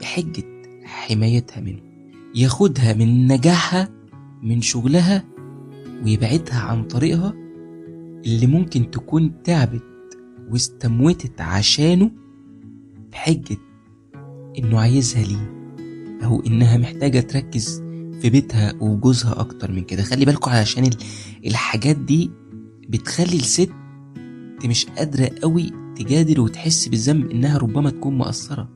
بحجة 0.02 0.44
حمايتها 0.86 1.62
منه 1.62 1.80
ياخدها 2.36 2.94
من 2.94 3.28
نجاحها 3.28 3.90
من 4.44 4.62
شغلها 4.62 5.24
ويبعدها 6.04 6.60
عن 6.60 6.84
طريقها 6.84 7.34
اللي 8.26 8.48
ممكن 8.48 8.92
تكون 8.92 9.44
تعبت 9.44 9.84
واستموتت 10.52 11.42
عشانه 11.42 12.12
بحجة 13.12 13.58
إنه 14.60 14.80
عايزها 14.80 15.24
ليه 15.24 15.54
أو 16.26 16.42
إنها 16.46 16.78
محتاجة 16.78 17.20
تركز 17.20 17.82
في 18.22 18.30
بيتها 18.30 18.74
وجوزها 18.80 19.40
أكتر 19.40 19.72
من 19.72 19.82
كده. 19.84 20.04
خلي 20.04 20.26
بالكوا 20.26 20.52
علشان 20.52 20.90
الحاجات 21.46 21.96
دي 21.98 22.32
بتخلي 22.90 23.36
الست 23.38 23.70
مش 24.66 24.86
قادرة 24.86 25.30
قوي 25.42 25.72
تجادل 25.96 26.40
وتحس 26.40 26.88
بالذنب 26.88 27.32
إنها 27.32 27.58
ربما 27.58 27.90
تكون 27.90 28.18
مقصرة. 28.18 28.70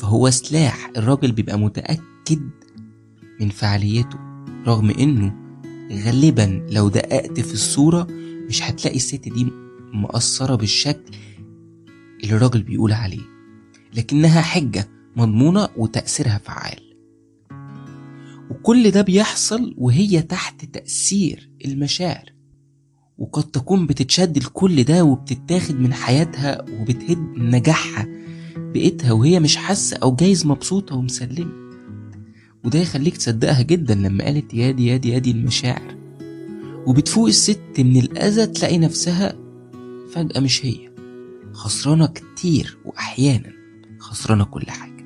فهو 0.00 0.30
سلاح 0.30 0.90
الراجل 0.96 1.32
بيبقى 1.32 1.58
متأكد 1.58 2.50
من 3.40 3.48
فعاليته 3.48 4.18
رغم 4.66 4.90
إنه 4.90 5.34
غالبا 5.92 6.66
لو 6.70 6.88
دققت 6.88 7.40
في 7.40 7.54
الصورة 7.54 8.06
مش 8.48 8.62
هتلاقي 8.62 8.96
الست 8.96 9.28
دي 9.28 9.46
مقصرة 9.92 10.54
بالشكل 10.54 11.14
اللي 12.22 12.34
الراجل 12.36 12.62
بيقول 12.62 12.92
عليه 12.92 13.32
لكنها 13.94 14.40
حجة 14.40 14.88
مضمونة 15.16 15.68
وتأثيرها 15.76 16.40
فعال. 16.44 16.78
وكل 18.50 18.90
ده 18.90 19.02
بيحصل 19.02 19.74
وهي 19.78 20.22
تحت 20.22 20.64
تأثير 20.64 21.50
المشاعر. 21.64 22.32
وقد 23.18 23.42
تكون 23.44 23.86
بتتشد 23.86 24.38
لكل 24.38 24.84
ده 24.84 25.04
وبتتاخد 25.04 25.80
من 25.80 25.92
حياتها 25.94 26.62
وبتهد 26.80 27.18
نجاحها 27.36 28.08
بقيتها 28.56 29.12
وهي 29.12 29.40
مش 29.40 29.56
حاسة 29.56 29.96
أو 29.96 30.14
جايز 30.14 30.46
مبسوطة 30.46 30.96
ومسلمة. 30.96 31.52
وده 32.64 32.78
يخليك 32.78 33.16
تصدقها 33.16 33.62
جدا 33.62 33.94
لما 33.94 34.24
قالت 34.24 34.54
يادي 34.54 34.86
يادي 34.86 35.08
يادي 35.08 35.30
المشاعر. 35.30 35.96
وبتفوق 36.86 37.26
الست 37.26 37.60
من 37.78 37.96
الأذى 37.96 38.46
تلاقي 38.46 38.78
نفسها 38.78 39.34
فجأة 40.12 40.40
مش 40.40 40.66
هي. 40.66 40.92
خسرانة 41.52 42.06
كتير 42.06 42.78
وأحيانا 42.84 43.52
خسرانة 43.98 44.44
كل 44.44 44.66
حاجة. 44.70 45.04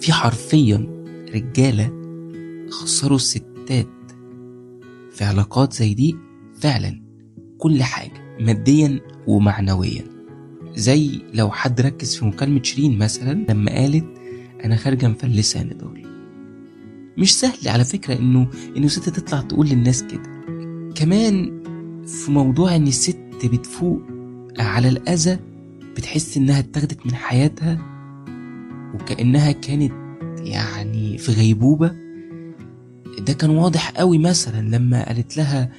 في 0.00 0.12
حرفيا 0.12 1.04
رجالة 1.34 1.92
خسروا 2.70 3.16
الستات 3.16 3.86
في 5.12 5.24
علاقات 5.24 5.72
زي 5.72 5.94
دي 5.94 6.16
فعلا 6.60 7.02
كل 7.58 7.82
حاجة 7.82 8.36
ماديا 8.40 9.00
ومعنويا. 9.26 10.04
زي 10.74 11.20
لو 11.34 11.50
حد 11.50 11.80
ركز 11.80 12.16
في 12.16 12.24
مكالمة 12.24 12.62
شيرين 12.62 12.98
مثلا 12.98 13.46
لما 13.48 13.70
قالت 13.74 14.06
أنا 14.64 14.76
خارجة 14.76 15.08
مفلسة 15.08 15.60
يا 15.60 15.64
نضال 15.64 16.06
مش 17.18 17.34
سهل 17.34 17.68
على 17.68 17.84
فكرة 17.84 18.18
إنه 18.18 18.48
إنه 18.76 18.88
ست 18.88 19.08
تطلع 19.08 19.40
تقول 19.40 19.68
للناس 19.68 20.02
كده. 20.02 20.22
كمان 20.94 21.62
في 22.06 22.30
موضوع 22.30 22.76
إن 22.76 22.86
الست 23.36 23.46
بتفوق 23.46 24.02
على 24.58 24.88
الأذى 24.88 25.38
بتحس 25.96 26.36
إنها 26.36 26.58
اتاخدت 26.58 27.06
من 27.06 27.14
حياتها 27.14 27.78
وكأنها 28.94 29.52
كانت 29.52 29.92
يعني 30.38 31.18
في 31.18 31.32
غيبوبة؟ 31.32 31.90
ده 33.18 33.32
كان 33.32 33.50
واضح 33.50 33.90
قوي 33.90 34.18
مثلا 34.18 34.76
لما 34.76 35.06
قالت 35.06 35.36
لها 35.36 35.70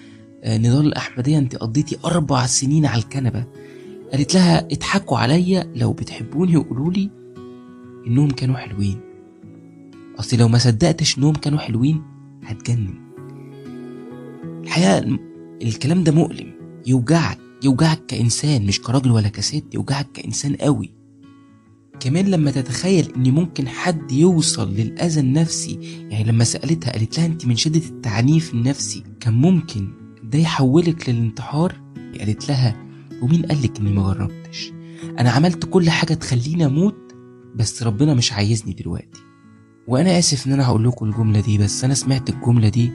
نضال 0.46 0.86
الأحمدية 0.86 1.38
أنت 1.38 1.56
قضيتي 1.56 1.98
أربع 2.06 2.46
سنين 2.46 2.86
على 2.86 3.02
الكنبة. 3.02 3.46
قالت 4.12 4.36
لها 4.36 4.68
اضحكوا 4.72 5.18
عليا 5.18 5.72
لو 5.76 5.94
بتحبوني 5.94 6.58
وقولوا 6.58 6.92
لي 6.92 7.10
إنهم 8.08 8.30
كانوا 8.32 8.56
حلوين. 8.56 9.00
أصل 10.20 10.38
لو 10.38 10.48
ما 10.48 10.58
صدقتش 10.58 11.18
إنهم 11.18 11.34
كانوا 11.34 11.60
حلوين 11.60 12.04
هتجنن. 12.44 12.94
الحقيقة 14.64 15.20
الكلام 15.62 16.04
ده 16.04 16.12
مؤلم 16.12 16.52
يوجعك. 16.88 17.47
يوجعك 17.64 18.06
كإنسان 18.08 18.66
مش 18.66 18.82
كراجل 18.82 19.12
ولا 19.12 19.30
كست 19.30 19.64
يوجعك 19.74 20.12
كإنسان 20.14 20.56
قوي. 20.56 20.92
كمان 22.00 22.26
لما 22.26 22.52
تتخيل 22.52 23.14
إن 23.16 23.32
ممكن 23.32 23.68
حد 23.68 24.12
يوصل 24.12 24.74
للأذى 24.74 25.20
النفسي 25.20 25.80
يعني 26.10 26.24
لما 26.24 26.44
سألتها 26.44 26.92
قالت 26.92 27.18
لها 27.18 27.26
أنت 27.26 27.46
من 27.46 27.56
شدة 27.56 27.82
التعنيف 27.90 28.54
النفسي 28.54 29.04
كان 29.20 29.34
ممكن 29.34 29.88
ده 30.24 30.40
يحولك 30.40 31.10
للانتحار؟ 31.10 31.82
قالت 32.20 32.50
لها 32.50 32.88
ومين 33.22 33.46
قالك 33.46 33.80
إني 33.80 33.92
ما 33.92 34.14
جربتش؟ 34.14 34.72
أنا 35.20 35.30
عملت 35.32 35.66
كل 35.66 35.90
حاجة 35.90 36.14
تخليني 36.14 36.66
أموت 36.66 37.16
بس 37.56 37.84
ربنا 37.84 38.14
مش 38.14 38.34
عايزني 38.34 38.74
دلوقتي. 38.74 39.22
وأنا 39.88 40.20
آسف 40.20 40.48
إن 40.48 40.52
أنا 40.54 40.66
هقول 40.66 40.84
لكم 40.88 41.06
الجملة 41.10 41.40
دي 41.42 41.58
بس 41.58 41.84
أنا 41.84 41.94
سمعت 41.94 42.30
الجملة 42.30 42.70
دي 42.70 42.92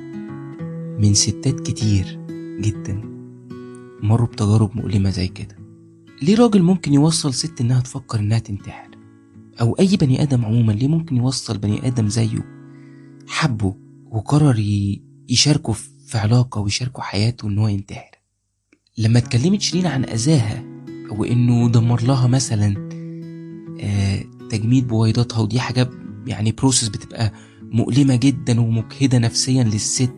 من 0.98 1.14
ستات 1.14 1.60
كتير 1.60 2.18
جدا. 2.60 3.11
مروا 4.02 4.26
بتجارب 4.26 4.76
مؤلمة 4.76 5.10
زي 5.10 5.28
كده. 5.28 5.56
ليه 6.22 6.36
راجل 6.36 6.62
ممكن 6.62 6.94
يوصل 6.94 7.34
ست 7.34 7.60
إنها 7.60 7.80
تفكر 7.80 8.18
إنها 8.18 8.38
تنتحر؟ 8.38 8.88
أو 9.60 9.72
أي 9.80 9.96
بني 9.96 10.22
آدم 10.22 10.44
عموما 10.44 10.72
ليه 10.72 10.88
ممكن 10.88 11.16
يوصل 11.16 11.58
بني 11.58 11.86
آدم 11.86 12.08
زيه 12.08 12.44
حبه 13.28 13.76
وقرر 14.10 14.58
يشاركه 15.28 15.72
في 16.06 16.18
علاقة 16.18 16.60
ويشاركه 16.60 17.02
حياته 17.02 17.48
إن 17.48 17.58
هو 17.58 17.68
ينتحر؟ 17.68 18.10
لما 18.98 19.18
اتكلمت 19.18 19.60
شيرين 19.60 19.86
عن 19.86 20.04
أذاها 20.04 20.64
وإنه 21.10 21.68
دمر 21.68 22.02
لها 22.02 22.26
مثلا 22.26 22.74
آه 23.80 24.24
تجميد 24.50 24.88
بويضاتها 24.88 25.38
ودي 25.40 25.60
حاجة 25.60 25.90
يعني 26.26 26.52
بروسس 26.52 26.88
بتبقى 26.88 27.32
مؤلمة 27.62 28.16
جدا 28.16 28.60
ومجهدة 28.60 29.18
نفسيا 29.18 29.64
للست 29.64 30.12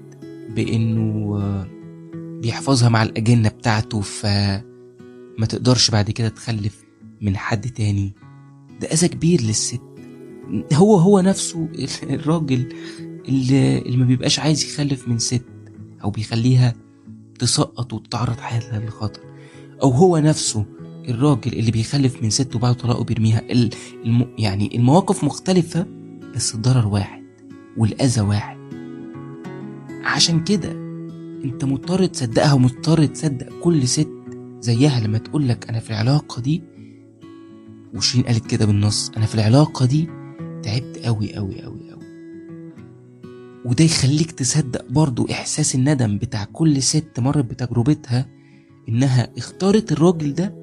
بإنه 0.57 1.37
آه 1.41 1.67
بيحفظها 2.44 2.88
مع 2.88 3.02
الأجنة 3.02 3.48
بتاعته 3.48 4.00
فما 4.00 5.46
تقدرش 5.48 5.90
بعد 5.90 6.10
كده 6.10 6.28
تخلف 6.28 6.84
من 7.20 7.36
حد 7.36 7.70
تاني. 7.70 8.12
ده 8.80 8.88
أذى 8.88 9.08
كبير 9.08 9.40
للست. 9.40 9.80
هو 10.72 10.96
هو 10.96 11.20
نفسه 11.20 11.68
الراجل 12.02 12.68
اللي, 13.28 13.96
ما 13.96 14.04
بيبقاش 14.04 14.38
عايز 14.38 14.64
يخلف 14.64 15.08
من 15.08 15.18
ست 15.18 15.44
أو 16.04 16.10
بيخليها 16.10 16.74
تسقط 17.38 17.92
وتتعرض 17.92 18.36
حياتها 18.36 18.80
للخطر. 18.80 19.20
أو 19.82 19.90
هو 19.90 20.18
نفسه 20.18 20.64
الراجل 21.08 21.52
اللي 21.52 21.70
بيخلف 21.70 22.22
من 22.22 22.30
ست 22.30 22.54
وبعد 22.54 22.74
طلاقه 22.74 23.04
بيرميها. 23.04 23.42
الم... 23.50 24.26
يعني 24.38 24.76
المواقف 24.76 25.24
مختلفة 25.24 25.86
بس 26.34 26.54
الضرر 26.54 26.86
واحد 26.86 27.22
والأذى 27.76 28.20
واحد. 28.20 28.56
عشان 30.04 30.44
كده 30.44 30.84
انت 31.44 31.64
مضطر 31.64 32.06
تصدقها 32.06 32.52
ومضطر 32.52 33.06
تصدق 33.06 33.48
كل 33.60 33.88
ست 33.88 34.10
زيها 34.60 35.00
لما 35.00 35.18
تقولك 35.18 35.68
أنا 35.68 35.80
في 35.80 35.90
العلاقة 35.90 36.42
دي. 36.42 36.62
وشيرين 37.94 38.26
قالت 38.26 38.46
كده 38.46 38.66
بالنص 38.66 39.10
أنا 39.16 39.26
في 39.26 39.34
العلاقة 39.34 39.86
دي 39.86 40.08
تعبت 40.62 40.98
قوي 41.04 41.34
قوي 41.34 41.62
قوي 41.62 41.90
قوي 41.90 42.04
وده 43.64 43.84
يخليك 43.84 44.30
تصدق 44.30 44.84
برضو 44.90 45.26
إحساس 45.30 45.74
الندم 45.74 46.18
بتاع 46.18 46.44
كل 46.44 46.82
ست 46.82 47.20
مرت 47.20 47.44
بتجربتها 47.44 48.26
إنها 48.88 49.30
اختارت 49.38 49.92
الراجل 49.92 50.34
ده 50.34 50.54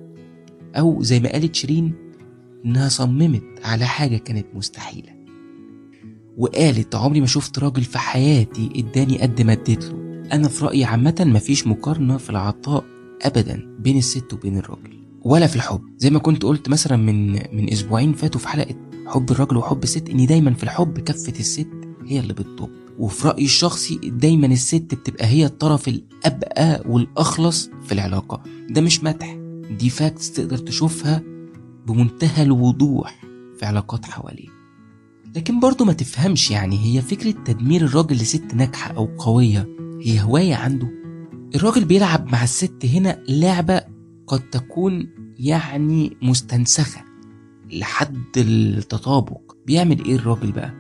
أو 0.76 1.04
زي 1.04 1.20
ما 1.20 1.32
قالت 1.32 1.56
شيرين 1.56 1.94
إنها 2.66 2.90
صممت 2.90 3.44
على 3.64 3.86
حاجة 3.86 4.18
كانت 4.18 4.46
مستحيلة. 4.54 5.22
وقالت 6.38 6.96
عمري 6.96 7.20
ما 7.20 7.28
شفت 7.28 7.60
راجل 7.60 7.84
في 7.84 8.00
حياتي 8.00 8.70
اداني 8.76 9.22
قد 9.22 9.42
ما 9.42 9.54
اديت 9.54 9.84
له 9.86 10.01
أنا 10.32 10.48
في 10.48 10.66
رأيي 10.66 10.84
عامة 10.86 11.16
مفيش 11.20 11.68
مقارنة 11.68 12.18
في 12.18 12.30
العطاء 12.30 12.84
ابدا 13.22 13.76
بين 13.80 13.98
الست 13.98 14.34
وبين 14.34 14.58
الراجل 14.58 15.02
ولا 15.22 15.48
في 15.48 15.56
الحب. 15.56 15.82
زي 15.98 16.10
ما 16.10 16.20
كنت 16.20 16.44
قلت 16.44 16.70
مثلا 16.70 16.98
من 16.98 17.32
من 17.32 17.72
أسبوعين 17.72 18.14
فاتوا 18.14 18.40
في 18.40 18.48
حلقة 18.48 18.76
حب 19.08 19.32
الراجل 19.32 19.58
وحب 19.58 19.84
الست 19.84 20.10
ان 20.10 20.26
دايما 20.26 20.54
في 20.54 20.64
الحب 20.64 21.00
كفة 21.00 21.34
الست 21.40 21.68
هي 22.06 22.20
اللي 22.20 22.34
بتطب. 22.34 22.70
وفي 23.00 23.28
رأيي 23.28 23.46
الشخصي 23.46 23.96
دايما 24.04 24.48
الست 24.48 24.96
بتبقى 24.96 25.26
هي 25.26 25.46
الطرف 25.46 25.88
الأبقى 25.88 26.84
والأخلص 26.90 27.70
في 27.86 27.92
العلاقة. 27.92 28.44
ده 28.70 28.82
مش 28.82 29.04
مدح 29.04 29.38
دي 29.80 29.90
فاكتس 29.90 30.32
تقدر 30.32 30.58
تشوفها 30.58 31.22
بمنتهى 31.88 32.44
الوضوح 32.44 33.22
في 33.60 33.66
علاقات 33.66 34.06
حواليه 34.06 34.48
لكن 35.36 35.60
برضه 35.60 35.86
ما 35.86 35.94
تفهمش 35.94 36.52
يعني 36.52 36.80
هي 36.86 37.02
فكرة 37.02 37.32
تدمير 37.32 37.82
الراجل 37.82 38.16
لست 38.16 38.54
ناجحة 38.56 38.92
أو 38.92 39.06
قوية 39.18 39.68
هي 40.04 40.22
هواية 40.22 40.56
عنده؟ 40.56 40.88
الراجل 41.56 41.86
بيلعب 41.86 42.28
مع 42.32 42.44
الست 42.44 42.86
هنا 42.86 43.24
لعبة 43.30 43.82
قد 44.28 44.40
تكون 44.50 45.10
يعني 45.40 46.18
مستنسخة 46.22 47.02
لحد 47.72 48.38
التطابق. 48.38 49.42
بيعمل 49.68 50.06
إيه 50.06 50.16
الراجل 50.16 50.52
بقى؟ 50.52 50.74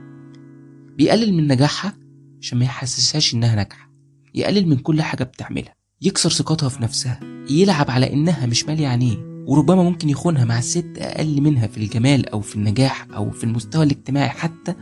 بيقلل 0.98 1.34
من 1.34 1.48
نجاحها 1.48 1.98
عشان 2.42 2.58
ما 2.60 2.66
يحسسهاش 2.66 3.34
إنها 3.34 3.55
ناجحة. 3.55 3.92
يقلل 4.36 4.68
من 4.68 4.77
كل 4.77 5.01
حاجة 5.01 5.24
بتعملها. 5.24 5.75
يكسر 6.01 6.29
ثقتها 6.29 6.70
في 6.70 6.84
نفسها. 6.84 7.20
يلعب 7.50 7.92
على 7.92 8.14
إنها 8.14 8.46
مش 8.46 8.66
مالية 8.66 8.88
عينيه. 8.88 9.18
وربما 9.48 9.84
ممكن 9.84 10.10
يخونها 10.10 10.46
مع 10.46 10.60
الست 10.60 10.94
أقل 10.98 11.42
منها 11.42 11.68
في 11.68 11.77
الجمال 11.77 12.29
أو 12.29 12.42
في 12.42 12.55
النجاح 12.55 13.07
أو 13.16 13.31
في 13.31 13.44
المستوى 13.44 13.84
الاجتماعي 13.84 14.29
حتى 14.29 14.75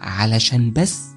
علشان 0.00 0.72
بس 0.72 1.13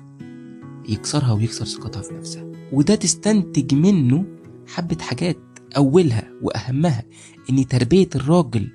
يكسرها 0.88 1.32
ويكسر 1.32 1.66
ثقتها 1.66 2.02
في 2.02 2.14
نفسها. 2.14 2.46
وده 2.72 2.96
تستنتج 2.96 3.74
منه 3.74 4.26
حبة 4.68 4.98
حاجات. 5.02 5.38
أولها 5.78 6.32
وأهمها 6.42 7.04
إن 7.50 7.68
تربية 7.68 8.10
الراجل 8.16 8.70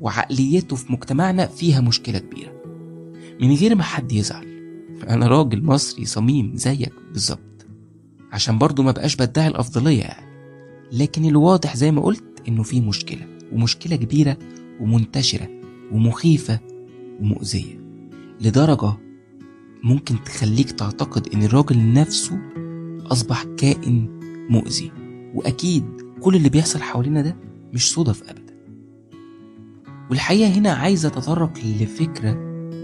وعقليته 0.00 0.76
في 0.76 0.92
مجتمعنا 0.92 1.46
فيها 1.46 1.80
مشكلة 1.80 2.18
كبيرة. 2.18 2.52
من 3.40 3.54
غير 3.54 3.74
ما 3.74 3.82
حد 3.82 4.12
يزعل 4.12 4.46
أنا 5.08 5.26
راجل 5.26 5.64
مصري 5.64 6.04
صميم 6.04 6.56
زيك 6.56 6.92
بالظبط. 7.12 7.66
عشان 8.32 8.58
برضو 8.58 8.82
ما 8.82 8.90
بقاش 8.90 9.16
بدعي 9.16 9.46
الأفضلية 9.46 10.00
يعني. 10.00 10.34
لكن 10.92 11.24
الواضح 11.24 11.76
زي 11.76 11.90
ما 11.90 12.02
قلت 12.02 12.42
إنه 12.48 12.62
في 12.62 12.80
مشكلة 12.80 13.26
ومشكلة 13.52 13.96
كبيرة 13.96 14.36
ومنتشرة 14.80 15.48
ومخيفة 15.92 16.60
ومؤذية. 17.20 17.80
لدرجة 18.40 18.92
ممكن 19.84 20.24
تخليك 20.24 20.70
تعتقد 20.70 21.28
إن 21.34 21.42
الراجل 21.42 21.92
نفسه 21.92 22.38
أصبح 23.06 23.44
كائن 23.56 24.20
مؤذي. 24.50 24.92
وأكيد 25.34 25.84
كل 26.20 26.36
اللي 26.36 26.48
بيحصل 26.48 26.82
حوالينا 26.82 27.22
ده 27.22 27.36
مش 27.72 27.92
صدف 27.92 28.22
أبدا. 28.22 28.54
والحقيقة 30.10 30.48
هنا 30.48 30.70
عايز 30.72 31.06
أتطرق 31.06 31.58
لفكرة 31.80 32.36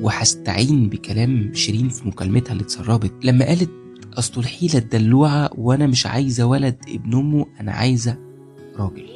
وهستعين 0.02 0.88
بكلام 0.88 1.54
شيرين 1.54 1.88
في 1.88 2.08
مكالمتها 2.08 2.52
اللي 2.52 2.62
اتسربت. 2.64 3.12
لما 3.24 3.44
قالت 3.44 3.70
أصل 4.14 4.40
الحيلة 4.40 4.78
الدلوعة 4.78 5.50
وأنا 5.58 5.86
مش 5.86 6.06
عايزة 6.06 6.44
ولد 6.46 6.76
ابن 6.88 7.14
أمه 7.18 7.46
أنا 7.60 7.72
عايزة 7.72 8.18
راجل. 8.76 9.06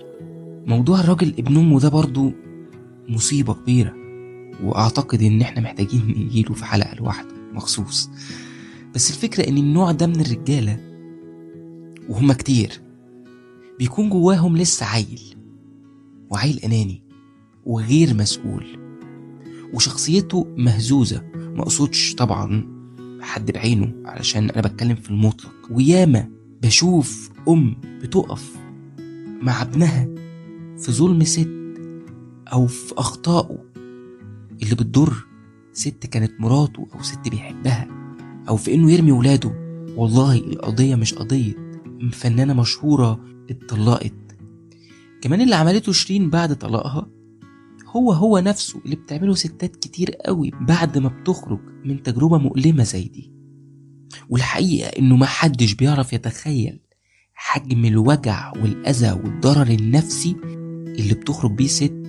موضوع 0.66 1.00
الراجل 1.00 1.34
ابن 1.38 1.56
أمه 1.56 1.80
ده 1.80 1.88
برضو 1.88 2.32
مصيبة 3.08 3.54
كبيرة. 3.54 3.94
وأعتقد 4.62 5.22
إن 5.22 5.40
إحنا 5.42 5.60
محتاجين 5.62 6.06
نجيله 6.26 6.54
في 6.54 6.64
حلقة 6.64 6.94
لوحده. 6.94 7.33
مخصوص. 7.54 8.10
بس 8.94 9.10
الفكرة 9.10 9.48
إن 9.48 9.58
النوع 9.58 9.92
ده 9.92 10.06
من 10.06 10.20
الرجالة 10.20 10.78
وهم 12.08 12.32
كتير 12.32 12.80
بيكون 13.78 14.10
جواهم 14.10 14.56
لسه 14.56 14.86
عيل 14.86 15.20
وعيل 16.30 16.58
أناني 16.58 17.02
وغير 17.64 18.14
مسؤول 18.14 18.66
وشخصيته 19.72 20.46
مهزوزة. 20.56 21.22
مقصودش 21.36 22.14
طبعا 22.14 22.74
حد 23.20 23.50
بعينه 23.50 23.92
علشان 24.04 24.50
أنا 24.50 24.62
بتكلم 24.68 24.94
في 24.94 25.10
المطلق. 25.10 25.54
وياما 25.70 26.28
بشوف 26.62 27.30
أم 27.48 27.76
بتقف 28.02 28.56
مع 29.42 29.62
ابنها 29.62 30.08
في 30.78 30.92
ظلم 30.92 31.24
ست 31.24 31.50
أو 32.52 32.66
في 32.66 32.94
أخطائه 32.98 33.58
اللي 34.62 34.74
بتضر 34.74 35.26
ست 35.74 36.06
كانت 36.06 36.40
مراته 36.40 36.86
أو 36.94 37.02
ست 37.02 37.28
بيحبها 37.28 37.88
أو 38.48 38.56
في 38.56 38.74
إنه 38.74 38.92
يرمي 38.92 39.12
ولاده. 39.12 39.52
والله 39.96 40.36
القضية 40.36 40.94
مش 40.94 41.14
قضية 41.14 41.54
فنانة 42.12 42.54
مشهورة 42.54 43.20
اتطلقت. 43.50 44.14
كمان 45.22 45.40
اللي 45.40 45.54
عملته 45.54 45.92
شيرين 45.92 46.30
بعد 46.30 46.56
طلاقها 46.56 47.06
هو 47.86 48.12
هو 48.12 48.38
نفسه 48.38 48.80
اللي 48.84 48.96
بتعمله 48.96 49.34
ستات 49.34 49.76
كتير 49.76 50.10
قوي 50.10 50.50
بعد 50.60 50.98
ما 50.98 51.08
بتخرج 51.08 51.60
من 51.84 52.02
تجربة 52.02 52.38
مؤلمة 52.38 52.82
زي 52.84 53.04
دي. 53.04 53.32
والحقيقة 54.28 54.88
إنه 54.88 55.16
ما 55.16 55.26
حدش 55.26 55.74
بيعرف 55.74 56.12
يتخيل 56.12 56.80
حجم 57.34 57.84
الوجع 57.84 58.52
والأذى 58.56 59.12
والضرر 59.12 59.66
النفسي 59.66 60.36
اللي 60.98 61.14
بتخرج 61.14 61.52
بيه 61.52 61.66
ست 61.66 62.03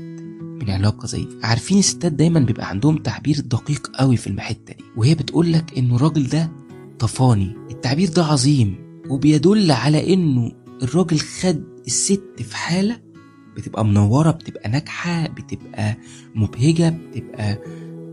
من 0.66 0.72
علاقة 0.72 1.06
زي 1.08 1.24
دي. 1.24 1.38
عارفين 1.44 1.78
الستات 1.80 2.12
دايما 2.12 2.40
بيبقى 2.40 2.70
عندهم 2.70 2.98
تعبير 2.98 3.40
دقيق 3.40 3.88
قوي 3.96 4.18
في 4.18 4.28
الحتة 4.28 4.74
دي. 4.74 4.84
وهي 4.98 5.16
بتقولك 5.16 5.78
إنه 5.78 5.96
الراجل 5.96 6.28
ده 6.28 6.52
طفاني. 7.00 7.56
التعبير 7.72 8.10
ده 8.10 8.26
عظيم. 8.26 8.76
وبيدل 9.10 9.72
على 9.72 10.14
إنه 10.14 10.52
الراجل 10.84 11.20
خد 11.20 11.64
الست 11.88 12.24
في 12.38 12.56
حالة 12.58 13.02
بتبقى 13.58 13.86
منورة 13.86 14.32
بتبقى 14.32 14.70
ناجحة 14.70 15.28
بتبقى 15.28 15.98
مبهجة 16.36 16.90
بتبقى 16.90 17.60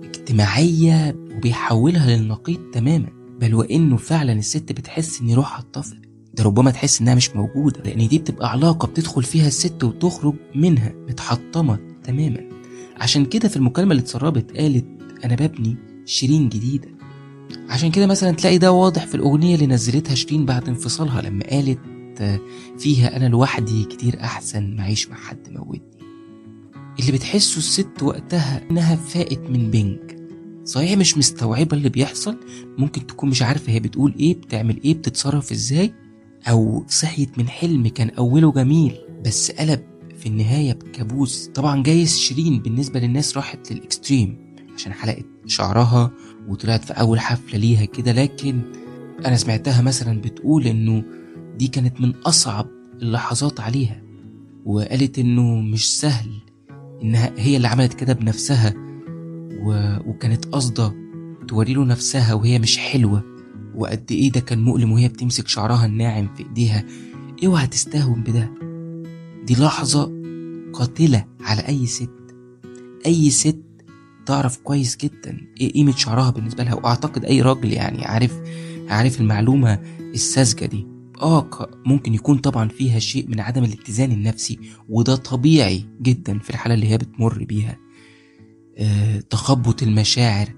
اجتماعية 0.05 1.17
وبيحولها 1.37 2.17
للنقيض 2.17 2.59
تماما. 2.73 3.09
بل 3.41 3.55
وإنه 3.55 3.97
فعلا 3.97 4.33
الست 4.33 4.73
بتحس 4.73 5.21
إن 5.21 5.35
روحها 5.35 5.59
اتطفت. 5.61 5.97
ده 6.35 6.45
ربما 6.45 6.71
تحس 6.71 7.01
إنها 7.01 7.15
مش 7.15 7.31
موجودة 7.37 7.83
لأن 7.83 8.09
دي 8.09 8.19
بتبقى 8.19 8.51
علاقة 8.51 8.87
بتدخل 8.89 9.23
فيها 9.23 9.47
الست 9.47 9.85
وتخرج 9.85 10.35
منها 10.55 10.93
متحطمة. 11.09 11.92
تماما. 12.05 12.41
عشان 12.97 13.25
كده 13.25 13.49
في 13.49 13.57
المكالمة 13.57 13.91
اللي 13.91 14.01
اتسربت 14.03 14.57
قالت 14.57 14.85
أنا 15.25 15.35
ببني 15.35 15.77
شيرين 16.05 16.49
جديدة. 16.49 16.89
عشان 17.69 17.91
كده 17.91 18.07
مثلا 18.07 18.31
تلاقي 18.31 18.59
ده 18.59 18.73
واضح 18.73 19.07
في 19.07 19.15
الأغنية 19.15 19.55
اللي 19.55 19.67
نزلتها 19.67 20.15
شيرين 20.15 20.47
بعد 20.47 20.69
انفصالها 20.69 21.23
لما 21.23 21.45
قالت 21.51 21.79
فيها 22.79 23.17
أنا 23.17 23.29
لوحدي 23.29 23.85
كتير 23.85 24.21
أحسن 24.21 24.77
ما 24.77 24.83
أعيش 24.83 25.09
مع 25.09 25.17
حد 25.17 25.49
موتني. 25.51 25.83
اللي 27.01 27.13
بتحسه 27.13 27.59
الست 27.59 28.03
وقتها 28.03 28.63
إنها 28.71 28.97
فاقت 28.97 29.39
من 29.41 29.71
بنج. 29.71 29.99
صحيح 30.65 30.99
مش 30.99 31.19
مستوعبة 31.19 31.77
اللي 31.77 31.89
بيحصل؟ 31.89 32.37
ممكن 32.79 33.07
تكون 33.07 33.31
مش 33.31 33.43
عارفة 33.43 33.73
هي 33.73 33.81
بتقول 33.81 34.15
إيه 34.21 34.35
بتعمل 34.35 34.81
إيه 34.85 34.95
بتتصرف 34.95 35.53
إزاي 35.53 35.93
أو 36.49 36.85
صحيت 36.89 37.39
من 37.39 37.49
حلم 37.49 37.89
كان 37.89 38.11
أوله 38.11 38.53
جميل 38.53 38.95
بس 39.25 39.51
قلب 39.51 39.81
في 40.23 40.29
النهاية 40.29 40.73
بكابوس. 40.73 41.51
طبعا 41.55 41.83
جايز 41.83 42.19
شيرين 42.19 42.59
بالنسبة 42.63 43.01
للناس 43.01 43.37
راحت 43.37 43.73
للإكستريم 43.73 44.37
عشان 44.77 44.93
حلقت 44.93 45.25
شعرها 45.47 46.11
وطلعت 46.49 46.85
في 46.85 46.93
أول 46.93 47.21
حفلة 47.21 47.59
ليها 47.59 47.85
كده 47.85 48.13
لكن 48.13 48.61
أنا 49.27 49.37
سمعتها 49.37 49.83
مثلا 49.83 50.21
بتقول 50.21 50.67
إنه 50.67 51.05
دي 51.59 51.69
كانت 51.69 52.01
من 52.01 52.15
أصعب 52.17 52.67
اللحظات 53.03 53.61
عليها 53.61 54.03
وقالت 54.65 55.19
إنه 55.19 55.61
مش 55.61 56.01
سهل 56.01 56.31
إنها 57.03 57.33
هي 57.37 57.57
اللي 57.57 57.69
عملت 57.69 57.95
كده 57.95 58.13
بنفسها 58.13 58.75
و... 59.63 59.97
وكانت 60.07 60.45
قاصدة 60.45 60.95
توري 61.49 61.75
له 61.75 61.85
نفسها 61.85 62.35
وهي 62.35 62.59
مش 62.59 62.79
حلوة 62.79 63.23
وقد 63.75 64.05
إيه 64.11 64.33
ده 64.33 64.41
كان 64.41 64.63
مؤلم 64.63 64.93
وهي 64.93 65.09
بتمسك 65.09 65.49
شعرها 65.49 65.87
الناعم 65.87 66.35
في 66.35 66.43
إيديها. 66.43 66.85
اوعى 67.45 67.67
تستهون 67.67 68.23
بده. 68.23 68.51
دي 69.43 69.55
لحظة 69.55 70.13
قاتلة 70.73 71.27
على 71.41 71.69
أي 71.69 71.87
ست. 71.87 72.11
أي 73.07 73.31
ست 73.31 73.63
تعرف 74.27 74.57
كويس 74.57 74.97
جدا 74.97 75.41
إيه 75.61 75.73
قيمة 75.73 75.97
شعرها 75.97 76.31
بالنسبة 76.31 76.65
لها 76.65 76.75
وأعتقد 76.75 77.25
أي 77.25 77.43
راجل 77.43 77.73
يعني 77.73 78.05
عارف 78.05 78.41
عارف 78.89 79.21
المعلومة 79.21 79.75
الساذجة 80.01 80.65
دي. 80.67 80.87
آه 81.23 81.69
ممكن 81.87 82.15
يكون 82.15 82.39
طبعا 82.39 82.69
فيها 82.69 82.99
شيء 82.99 83.29
من 83.29 83.41
عدم 83.41 83.65
الاتزان 83.65 84.13
النفسي 84.13 84.59
وده 84.89 85.17
طبيعي 85.17 85.87
جدا 86.03 86.39
في 86.39 86.51
الحالة 86.51 86.75
اللي 86.75 86.87
هي 86.91 86.99
بتمر 86.99 87.45
بيها. 87.45 87.77
آه 88.79 89.21
تخبط 89.21 89.83
المشاعر. 89.83 90.49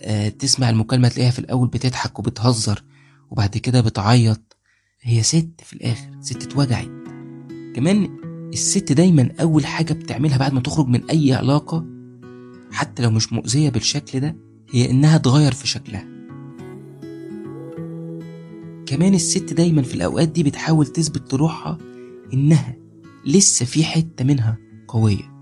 آه 0.00 0.28
تسمع 0.28 0.70
المكالمة 0.70 1.08
تلاقيها 1.08 1.30
في 1.30 1.38
الأول 1.38 1.68
بتضحك 1.68 2.18
وبتهزر 2.18 2.82
وبعد 3.30 3.56
كده 3.56 3.80
بتعيط. 3.80 4.56
هي 5.02 5.22
ست 5.22 5.60
في 5.64 5.72
الآخر 5.72 6.10
ست 6.20 6.42
اتوجعت. 6.42 6.90
كمان 7.74 8.08
الست 8.54 8.92
دايما 8.92 9.28
أول 9.40 9.66
حاجة 9.66 9.92
بتعملها 9.92 10.38
بعد 10.38 10.52
ما 10.52 10.60
تخرج 10.60 10.86
من 10.88 11.04
أي 11.10 11.32
علاقة 11.32 11.84
حتى 12.72 13.02
لو 13.02 13.10
مش 13.10 13.32
مؤذية 13.32 13.70
بالشكل 13.70 14.20
ده 14.20 14.36
هي 14.70 14.90
إنها 14.90 15.18
تغير 15.18 15.52
في 15.52 15.66
شكلها. 15.66 16.06
كمان 18.86 19.14
الست 19.14 19.52
دايما 19.52 19.82
في 19.82 19.94
الأوقات 19.94 20.28
دي 20.28 20.42
بتحاول 20.42 20.86
تثبت 20.86 21.34
لروحها 21.34 21.78
إنها 22.32 22.76
لسه 23.26 23.66
في 23.66 23.84
حتة 23.84 24.24
منها 24.24 24.58
قوية. 24.88 25.34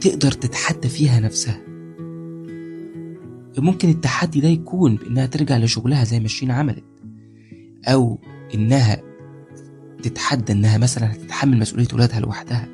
تقدر 0.00 0.32
تتحدى 0.32 0.88
فيها 0.88 1.20
نفسها. 1.20 1.60
ممكن 3.58 3.88
التحدي 3.88 4.40
ده 4.40 4.48
يكون 4.48 4.96
بإنها 4.96 5.26
ترجع 5.26 5.56
لشغلها 5.58 6.04
زي 6.04 6.20
ما 6.20 6.28
شيرين 6.28 6.54
عملت 6.54 6.84
أو 7.88 8.18
إنها 8.54 9.09
تتحدى 10.02 10.52
إنها 10.52 10.78
مثلا 10.78 11.12
هتتحمل 11.12 11.58
مسؤولية 11.58 11.88
ولادها 11.92 12.20
لوحدها 12.20 12.68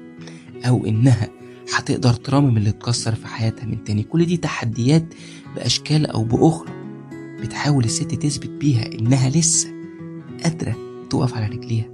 أو 0.64 0.86
إنها 0.86 1.28
هتقدر 1.74 2.12
ترمم 2.12 2.56
اللي 2.56 2.68
اتكسر 2.68 3.14
في 3.14 3.26
حياتها 3.26 3.64
من 3.66 3.84
تاني. 3.84 4.02
كل 4.02 4.26
دي 4.26 4.36
تحديات 4.36 5.04
بأشكال 5.56 6.06
أو 6.06 6.24
بأخرى 6.24 6.72
بتحاول 7.42 7.84
الست 7.84 8.14
تثبت 8.14 8.50
بيها 8.50 8.86
إنها 8.86 9.30
لسه 9.30 9.68
قادرة 10.44 10.76
تقف 11.10 11.34
على 11.34 11.46
رجليها 11.46 11.88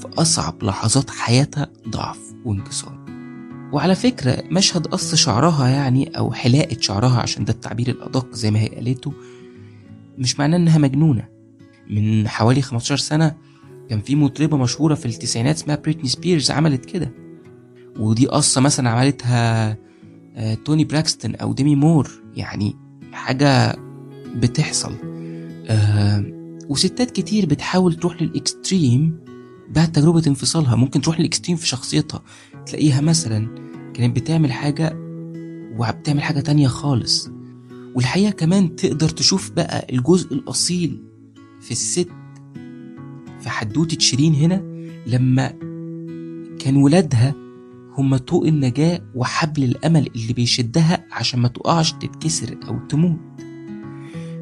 في 0.00 0.08
أصعب 0.18 0.64
لحظات 0.64 1.10
حياتها 1.10 1.68
ضعف 1.88 2.18
وانكسار. 2.44 2.98
وعلى 3.72 3.94
فكرة 3.94 4.42
مشهد 4.50 4.86
قص 4.86 5.14
شعرها 5.14 5.68
يعني 5.68 6.18
أو 6.18 6.32
حلاقة 6.32 6.76
شعرها 6.80 7.20
عشان 7.20 7.44
ده 7.44 7.52
التعبير 7.52 7.88
الأدق 7.88 8.34
زي 8.34 8.50
ما 8.50 8.60
هي 8.60 8.68
قالته 8.68 9.12
مش 10.18 10.38
معناه 10.38 10.56
إنها 10.56 10.78
مجنونة. 10.78 11.28
من 11.90 12.28
حوالي 12.28 12.62
15 12.62 12.96
سنة 12.96 13.34
كان 13.90 14.00
في 14.00 14.16
مطربة 14.16 14.56
مشهورة 14.56 14.94
في 14.94 15.06
التسعينات 15.06 15.56
اسمها 15.56 15.76
بريتني 15.76 16.08
سبيرز 16.08 16.50
عملت 16.50 16.84
كده. 16.84 17.12
ودي 17.98 18.26
قصة 18.26 18.60
مثلا 18.60 18.90
عملتها 18.90 19.76
توني 20.64 20.84
براكستون 20.84 21.34
أو 21.34 21.52
ديمي 21.52 21.76
مور. 21.76 22.10
يعني 22.36 22.76
حاجة 23.12 23.76
بتحصل. 24.36 24.92
آه 25.68 26.24
وستات 26.68 27.10
كتير 27.10 27.46
بتحاول 27.46 27.94
تروح 27.94 28.22
لل 28.22 28.43
extreme 28.43 29.18
بعد 29.70 29.92
تجربة 29.92 30.22
انفصالها. 30.26 30.76
ممكن 30.76 31.00
تروح 31.00 31.20
لل 31.20 31.28
extreme 31.28 31.56
في 31.56 31.66
شخصيتها. 31.66 32.22
تلاقيها 32.66 33.00
مثلا 33.00 33.48
كانت 33.94 34.16
بتعمل 34.16 34.52
حاجة 34.52 34.92
وبتعمل 35.78 36.22
حاجة 36.22 36.40
تانية 36.40 36.68
خالص. 36.68 37.30
والحقيقة 37.94 38.30
كمان 38.30 38.76
تقدر 38.76 39.08
تشوف 39.08 39.50
بقى 39.50 39.86
الجزء 39.92 40.32
الأصيل 40.34 41.02
في 41.60 41.70
الست 41.70 42.08
في 43.46 43.50
حدوتة 43.50 43.98
شيرين 43.98 44.34
هنا 44.34 44.62
لما 45.06 45.48
كان 46.58 46.76
ولادها 46.76 47.34
هما 47.98 48.18
طوق 48.18 48.46
النجاة 48.46 49.00
وحبل 49.14 49.64
الأمل 49.64 50.06
اللي 50.16 50.32
بيشدها 50.32 51.04
عشان 51.12 51.40
ما 51.40 51.48
تقعش 51.48 51.92
تتكسر 51.92 52.58
أو 52.68 52.78
تموت. 52.88 53.18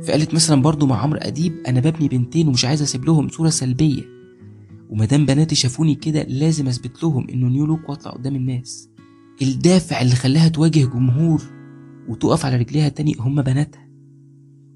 فقالت 0.07 0.35
مثلا 0.35 0.63
برضو 0.63 0.87
مع 0.87 1.03
عمرو 1.03 1.19
أديب 1.19 1.53
أنا 1.67 1.81
ببني 1.81 2.09
بنتين 2.09 2.49
ومش 2.49 2.65
عايز 2.65 2.83
أسيب 2.83 3.05
لهم 3.05 3.29
صورة 3.29 3.49
سلبية. 3.49 4.03
ومادام 4.91 5.27
بناتي 5.27 5.55
شافوني 5.55 5.95
كده 5.95 6.23
لازم 6.23 6.69
أثبت 6.69 7.03
لهم 7.03 7.29
إنه 7.31 7.49
نيو 7.49 7.67
لوك 7.67 7.89
وأطلع 7.89 8.13
قدام 8.13 8.37
الناس. 8.37 8.89
الدافع 9.43 10.01
اللي 10.01 10.15
خلاها 10.15 10.49
تواجه 10.49 10.85
جمهور 10.85 11.43
وتقف 12.09 12.47
على 12.47 12.57
رجليها 12.57 12.89
تاني 12.89 13.17
هما 13.19 13.43
بناتها. 13.43 13.89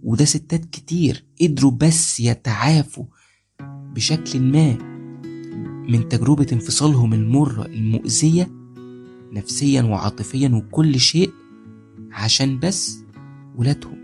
وده 0.02 0.24
ستات 0.24 0.64
كتير 0.64 1.24
قدروا 1.40 1.70
بس 1.70 2.20
يتعافوا 2.20 3.04
بشكل 3.98 4.40
ما 4.40 4.78
من 5.88 6.08
تجربة 6.08 6.46
انفصالهم 6.52 7.12
المرة 7.12 7.66
المؤذية 7.66 8.50
نفسيا 9.32 9.82
وعاطفيا 9.82 10.48
وكل 10.48 11.00
شيء 11.00 11.30
عشان 12.12 12.58
بس 12.58 13.04
ولادهم. 13.56 13.98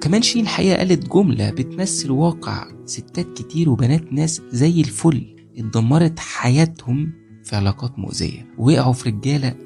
كمان 0.00 0.22
شيرين 0.22 0.44
الحقيقة 0.44 0.76
قالت 0.76 1.12
جملة 1.12 1.50
بتمثل 1.50 2.10
واقع 2.10 2.66
ستات 2.86 3.32
كتير 3.32 3.70
وبنات 3.70 4.12
ناس 4.12 4.42
زي 4.50 4.80
الفل 4.80 5.36
اتدمرت 5.56 6.18
حياتهم 6.18 7.12
في 7.44 7.56
علاقات 7.56 7.98
مؤذية. 7.98 8.54
وقعوا 8.58 8.92
في 8.92 9.10
رجالة 9.10 9.56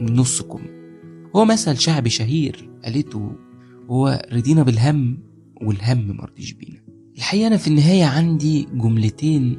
من 0.00 0.16
نصكم. 0.16 0.60
هو 1.36 1.44
مثل 1.44 1.78
شعبي 1.78 2.10
شهير 2.10 2.70
قالته 2.84 3.32
هو 3.90 4.28
رضينا 4.32 4.62
بالهم 4.62 5.18
والهم 5.62 6.16
مرضيش 6.16 6.52
بينا. 6.52 6.95
الحقيقة 7.16 7.46
أنا 7.46 7.56
في 7.56 7.68
النهاية 7.68 8.04
عندي 8.04 8.68
جملتين 8.74 9.58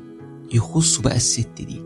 يخصوا 0.54 1.04
بقى 1.04 1.16
الست 1.16 1.62
دي 1.62 1.82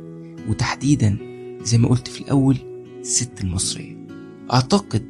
وتحديدا 0.49 1.17
زي 1.63 1.77
ما 1.77 1.87
قلت 1.87 2.07
في 2.07 2.21
الأول 2.21 2.57
الست 2.99 3.41
المصرية. 3.43 4.07
أعتقد 4.53 5.05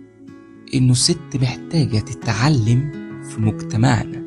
إنه 0.73 0.91
الست 0.91 1.35
محتاجة 1.35 1.97
تتعلم 1.99 2.91
في 3.29 3.41
مجتمعنا 3.41 4.21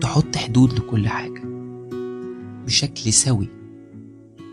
تحط 0.00 0.36
حدود 0.36 0.72
لكل 0.72 1.08
حاجة 1.08 1.42
بشكل 2.66 3.12
سوي 3.12 3.48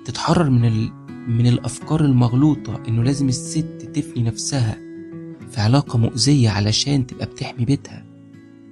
تتحرر 0.05 0.49
من 0.49 0.65
ال... 0.65 0.91
من 1.27 1.47
الأفكار 1.47 2.05
المغلوطة 2.05 2.83
إنه 2.87 3.03
لازم 3.03 3.27
الست 3.29 3.89
تفني 3.93 4.23
نفسها 4.23 4.77
في 5.51 5.61
علاقة 5.61 5.97
مؤذية 5.99 6.49
علشان 6.49 7.07
تبقى 7.07 7.25
بتحمي 7.25 7.65
بيتها 7.65 8.05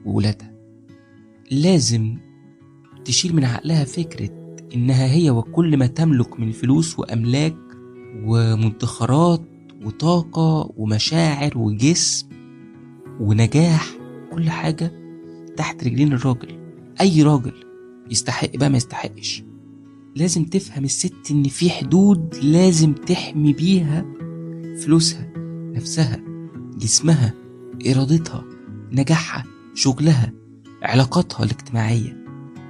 وولادها. 0.06 0.55
لازم 1.52 2.18
تشيل 3.06 3.36
من 3.36 3.44
عقلها 3.46 3.84
فكرة 3.84 4.30
إنها 4.76 5.06
هي 5.06 5.30
وكل 5.30 5.78
ما 5.78 5.88
تملك 5.88 6.40
من 6.40 6.52
فلوس 6.52 7.00
وأملاك 7.00 7.56
ومدخرات 8.26 9.42
وطاقة 9.86 10.72
ومشاعر 10.78 11.58
وجسم 11.58 12.28
ونجاح 13.20 13.90
كل 14.32 14.50
حاجة 14.50 14.92
تحت 15.58 15.84
رجلين 15.84 16.14
الراجل. 16.14 16.60
أي 17.02 17.24
راجل 17.24 17.54
يستحق 18.12 18.56
بقى 18.58 18.70
ما 18.70 18.78
يستحقش. 18.78 19.44
لازم 20.16 20.46
تفهم 20.46 20.84
الست 20.84 21.32
إن 21.32 21.44
في 21.44 21.70
حدود 21.70 22.36
لازم 22.44 22.94
تحمي 22.94 23.54
بيها 23.54 24.06
فلوسها 24.84 25.32
نفسها 25.76 26.24
جسمها 26.78 27.34
إرادتها 27.88 28.44
نجاحها 28.92 29.44
شغلها. 29.74 30.34
علاقاتها 30.86 31.44
الاجتماعية 31.44 32.26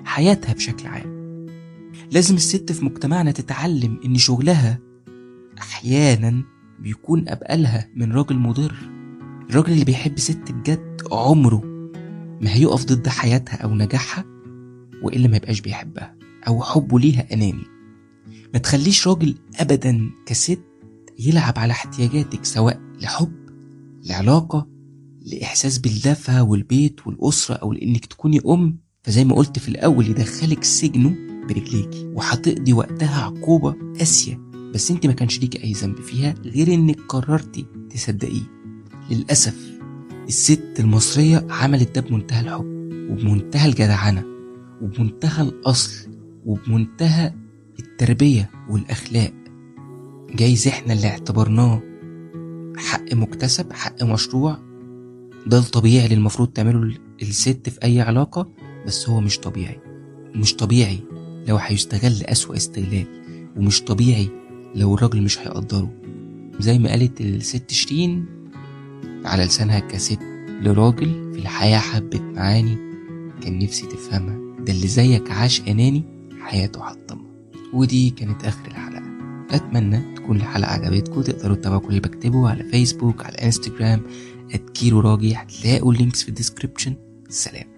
حياتها 0.05 0.53
بشكل 0.53 0.87
عام. 0.87 1.15
لازم 2.11 2.35
الست 2.35 2.71
في 2.71 2.85
مجتمعنا 2.85 3.31
تتعلم 3.31 3.99
إن 4.05 4.17
شغلها 4.17 4.79
أحيانا 5.57 6.43
بيكون 6.79 7.29
أبقالها 7.29 7.89
من 7.95 8.11
راجل 8.11 8.35
مضر. 8.35 8.75
الراجل 9.49 9.71
اللي 9.73 9.85
بيحب 9.85 10.19
ست 10.19 10.51
بجد 10.51 11.01
عمره 11.11 11.61
ما 12.41 12.55
هيقف 12.55 12.85
ضد 12.85 13.07
حياتها 13.07 13.55
أو 13.57 13.75
نجاحها 13.75 14.25
وإلا 15.03 15.27
ما 15.27 15.37
يبقاش 15.37 15.61
بيحبها 15.61 16.15
أو 16.47 16.61
حبه 16.63 16.99
ليها 16.99 17.33
أناني. 17.33 17.63
ما 18.53 18.59
تخليش 18.59 19.07
راجل 19.07 19.35
أبدا 19.59 20.09
كست 20.25 20.59
يلعب 21.19 21.53
على 21.59 21.71
احتياجاتك 21.71 22.45
سواء 22.45 22.79
لحب 23.01 23.33
لعلاقة 24.03 24.74
لإحساس 25.25 25.77
بالدفى 25.77 26.39
والبيت 26.39 27.07
والأسرة 27.07 27.55
أو 27.55 27.73
لإنك 27.73 28.05
تكوني 28.05 28.41
أم. 28.47 28.77
فزي 29.03 29.25
ما 29.25 29.35
قلت 29.35 29.59
في 29.59 29.69
الأول 29.69 30.07
يدخلك 30.07 30.63
سجنه 30.63 31.15
برجليكي 31.47 32.11
وهتقضي 32.13 32.73
وقتها 32.73 33.23
عقوبة 33.23 33.75
قاسية. 33.99 34.39
بس 34.73 34.91
أنت 34.91 35.07
ما 35.07 35.13
كانش 35.13 35.39
ليك 35.39 35.63
أي 35.63 35.71
ذنب 35.71 36.01
فيها 36.01 36.35
غير 36.45 36.73
إنك 36.73 36.99
قررتي 37.01 37.65
تصدقيه. 37.89 38.51
للأسف 39.11 39.55
الست 40.27 40.73
المصرية 40.79 41.47
عملت 41.49 41.95
ده 41.95 42.01
بمنتهى 42.01 42.41
الحب 42.41 42.65
وبمنتهى 43.11 43.69
الجدعنة 43.69 44.23
وبمنتهى 44.81 45.43
الأصل 45.43 46.09
وبمنتهى 46.45 47.33
التربية 47.79 48.49
والأخلاق. 48.69 49.33
جايز 50.35 50.67
إحنا 50.67 50.93
اللي 50.93 51.07
اعتبرناه 51.07 51.81
حق 52.77 53.13
مكتسب 53.13 53.73
حق 53.73 54.03
مشروع 54.03 54.57
ده 55.47 55.57
الطبيعي 55.57 56.05
اللي 56.05 56.15
المفروض 56.15 56.47
تعمله 56.47 56.95
الست 57.21 57.69
في 57.69 57.83
أي 57.83 58.01
علاقة 58.01 58.47
بس 58.87 59.09
هو 59.09 59.21
مش 59.21 59.37
طبيعي. 59.39 59.79
مش 60.35 60.53
طبيعي 60.55 60.99
لو 61.47 61.55
هيستغل 61.55 62.23
أسوأ 62.23 62.55
استغلال 62.55 63.05
ومش 63.57 63.81
طبيعي 63.83 64.29
لو 64.75 64.95
الراجل 64.95 65.21
مش 65.21 65.39
هيقدره. 65.39 65.93
زي 66.59 66.79
ما 66.79 66.89
قالت 66.89 67.21
الست 67.21 67.71
شيرين 67.71 68.25
على 69.25 69.43
لسانها 69.45 69.79
كست 69.79 70.19
لراجل 70.61 71.31
في 71.33 71.39
الحياة 71.39 71.79
حبت 71.79 72.21
معاني 72.21 72.77
كان 73.41 73.59
نفسي 73.59 73.85
تفهمها. 73.87 74.63
ده 74.65 74.73
اللي 74.73 74.87
زيك 74.87 75.31
عاش 75.31 75.61
أناني 75.61 76.03
حياته 76.41 76.81
حطمها 76.81 77.25
ودي 77.73 78.09
كانت 78.09 78.43
آخر 78.43 78.67
الحلقة. 78.67 79.03
أتمنى 79.51 80.15
تكون 80.15 80.37
الحلقة 80.37 80.71
عجبتكم 80.71 81.21
تقدروا 81.21 81.55
تتابعوا 81.55 81.79
كل 81.81 81.87
اللي 81.89 81.99
بكتبه 81.99 82.49
على 82.49 82.63
فيسبوك 82.63 83.25
على 83.25 83.35
انستجرام 83.35 84.01
@كيرو 84.73 84.99
راجي 84.99 85.35
هتلاقوا 85.35 85.93
ال 85.93 85.98
links 85.98 86.23
في 86.23 86.29
ال 86.29 86.35
description 86.35 86.95
سلام 87.29 87.74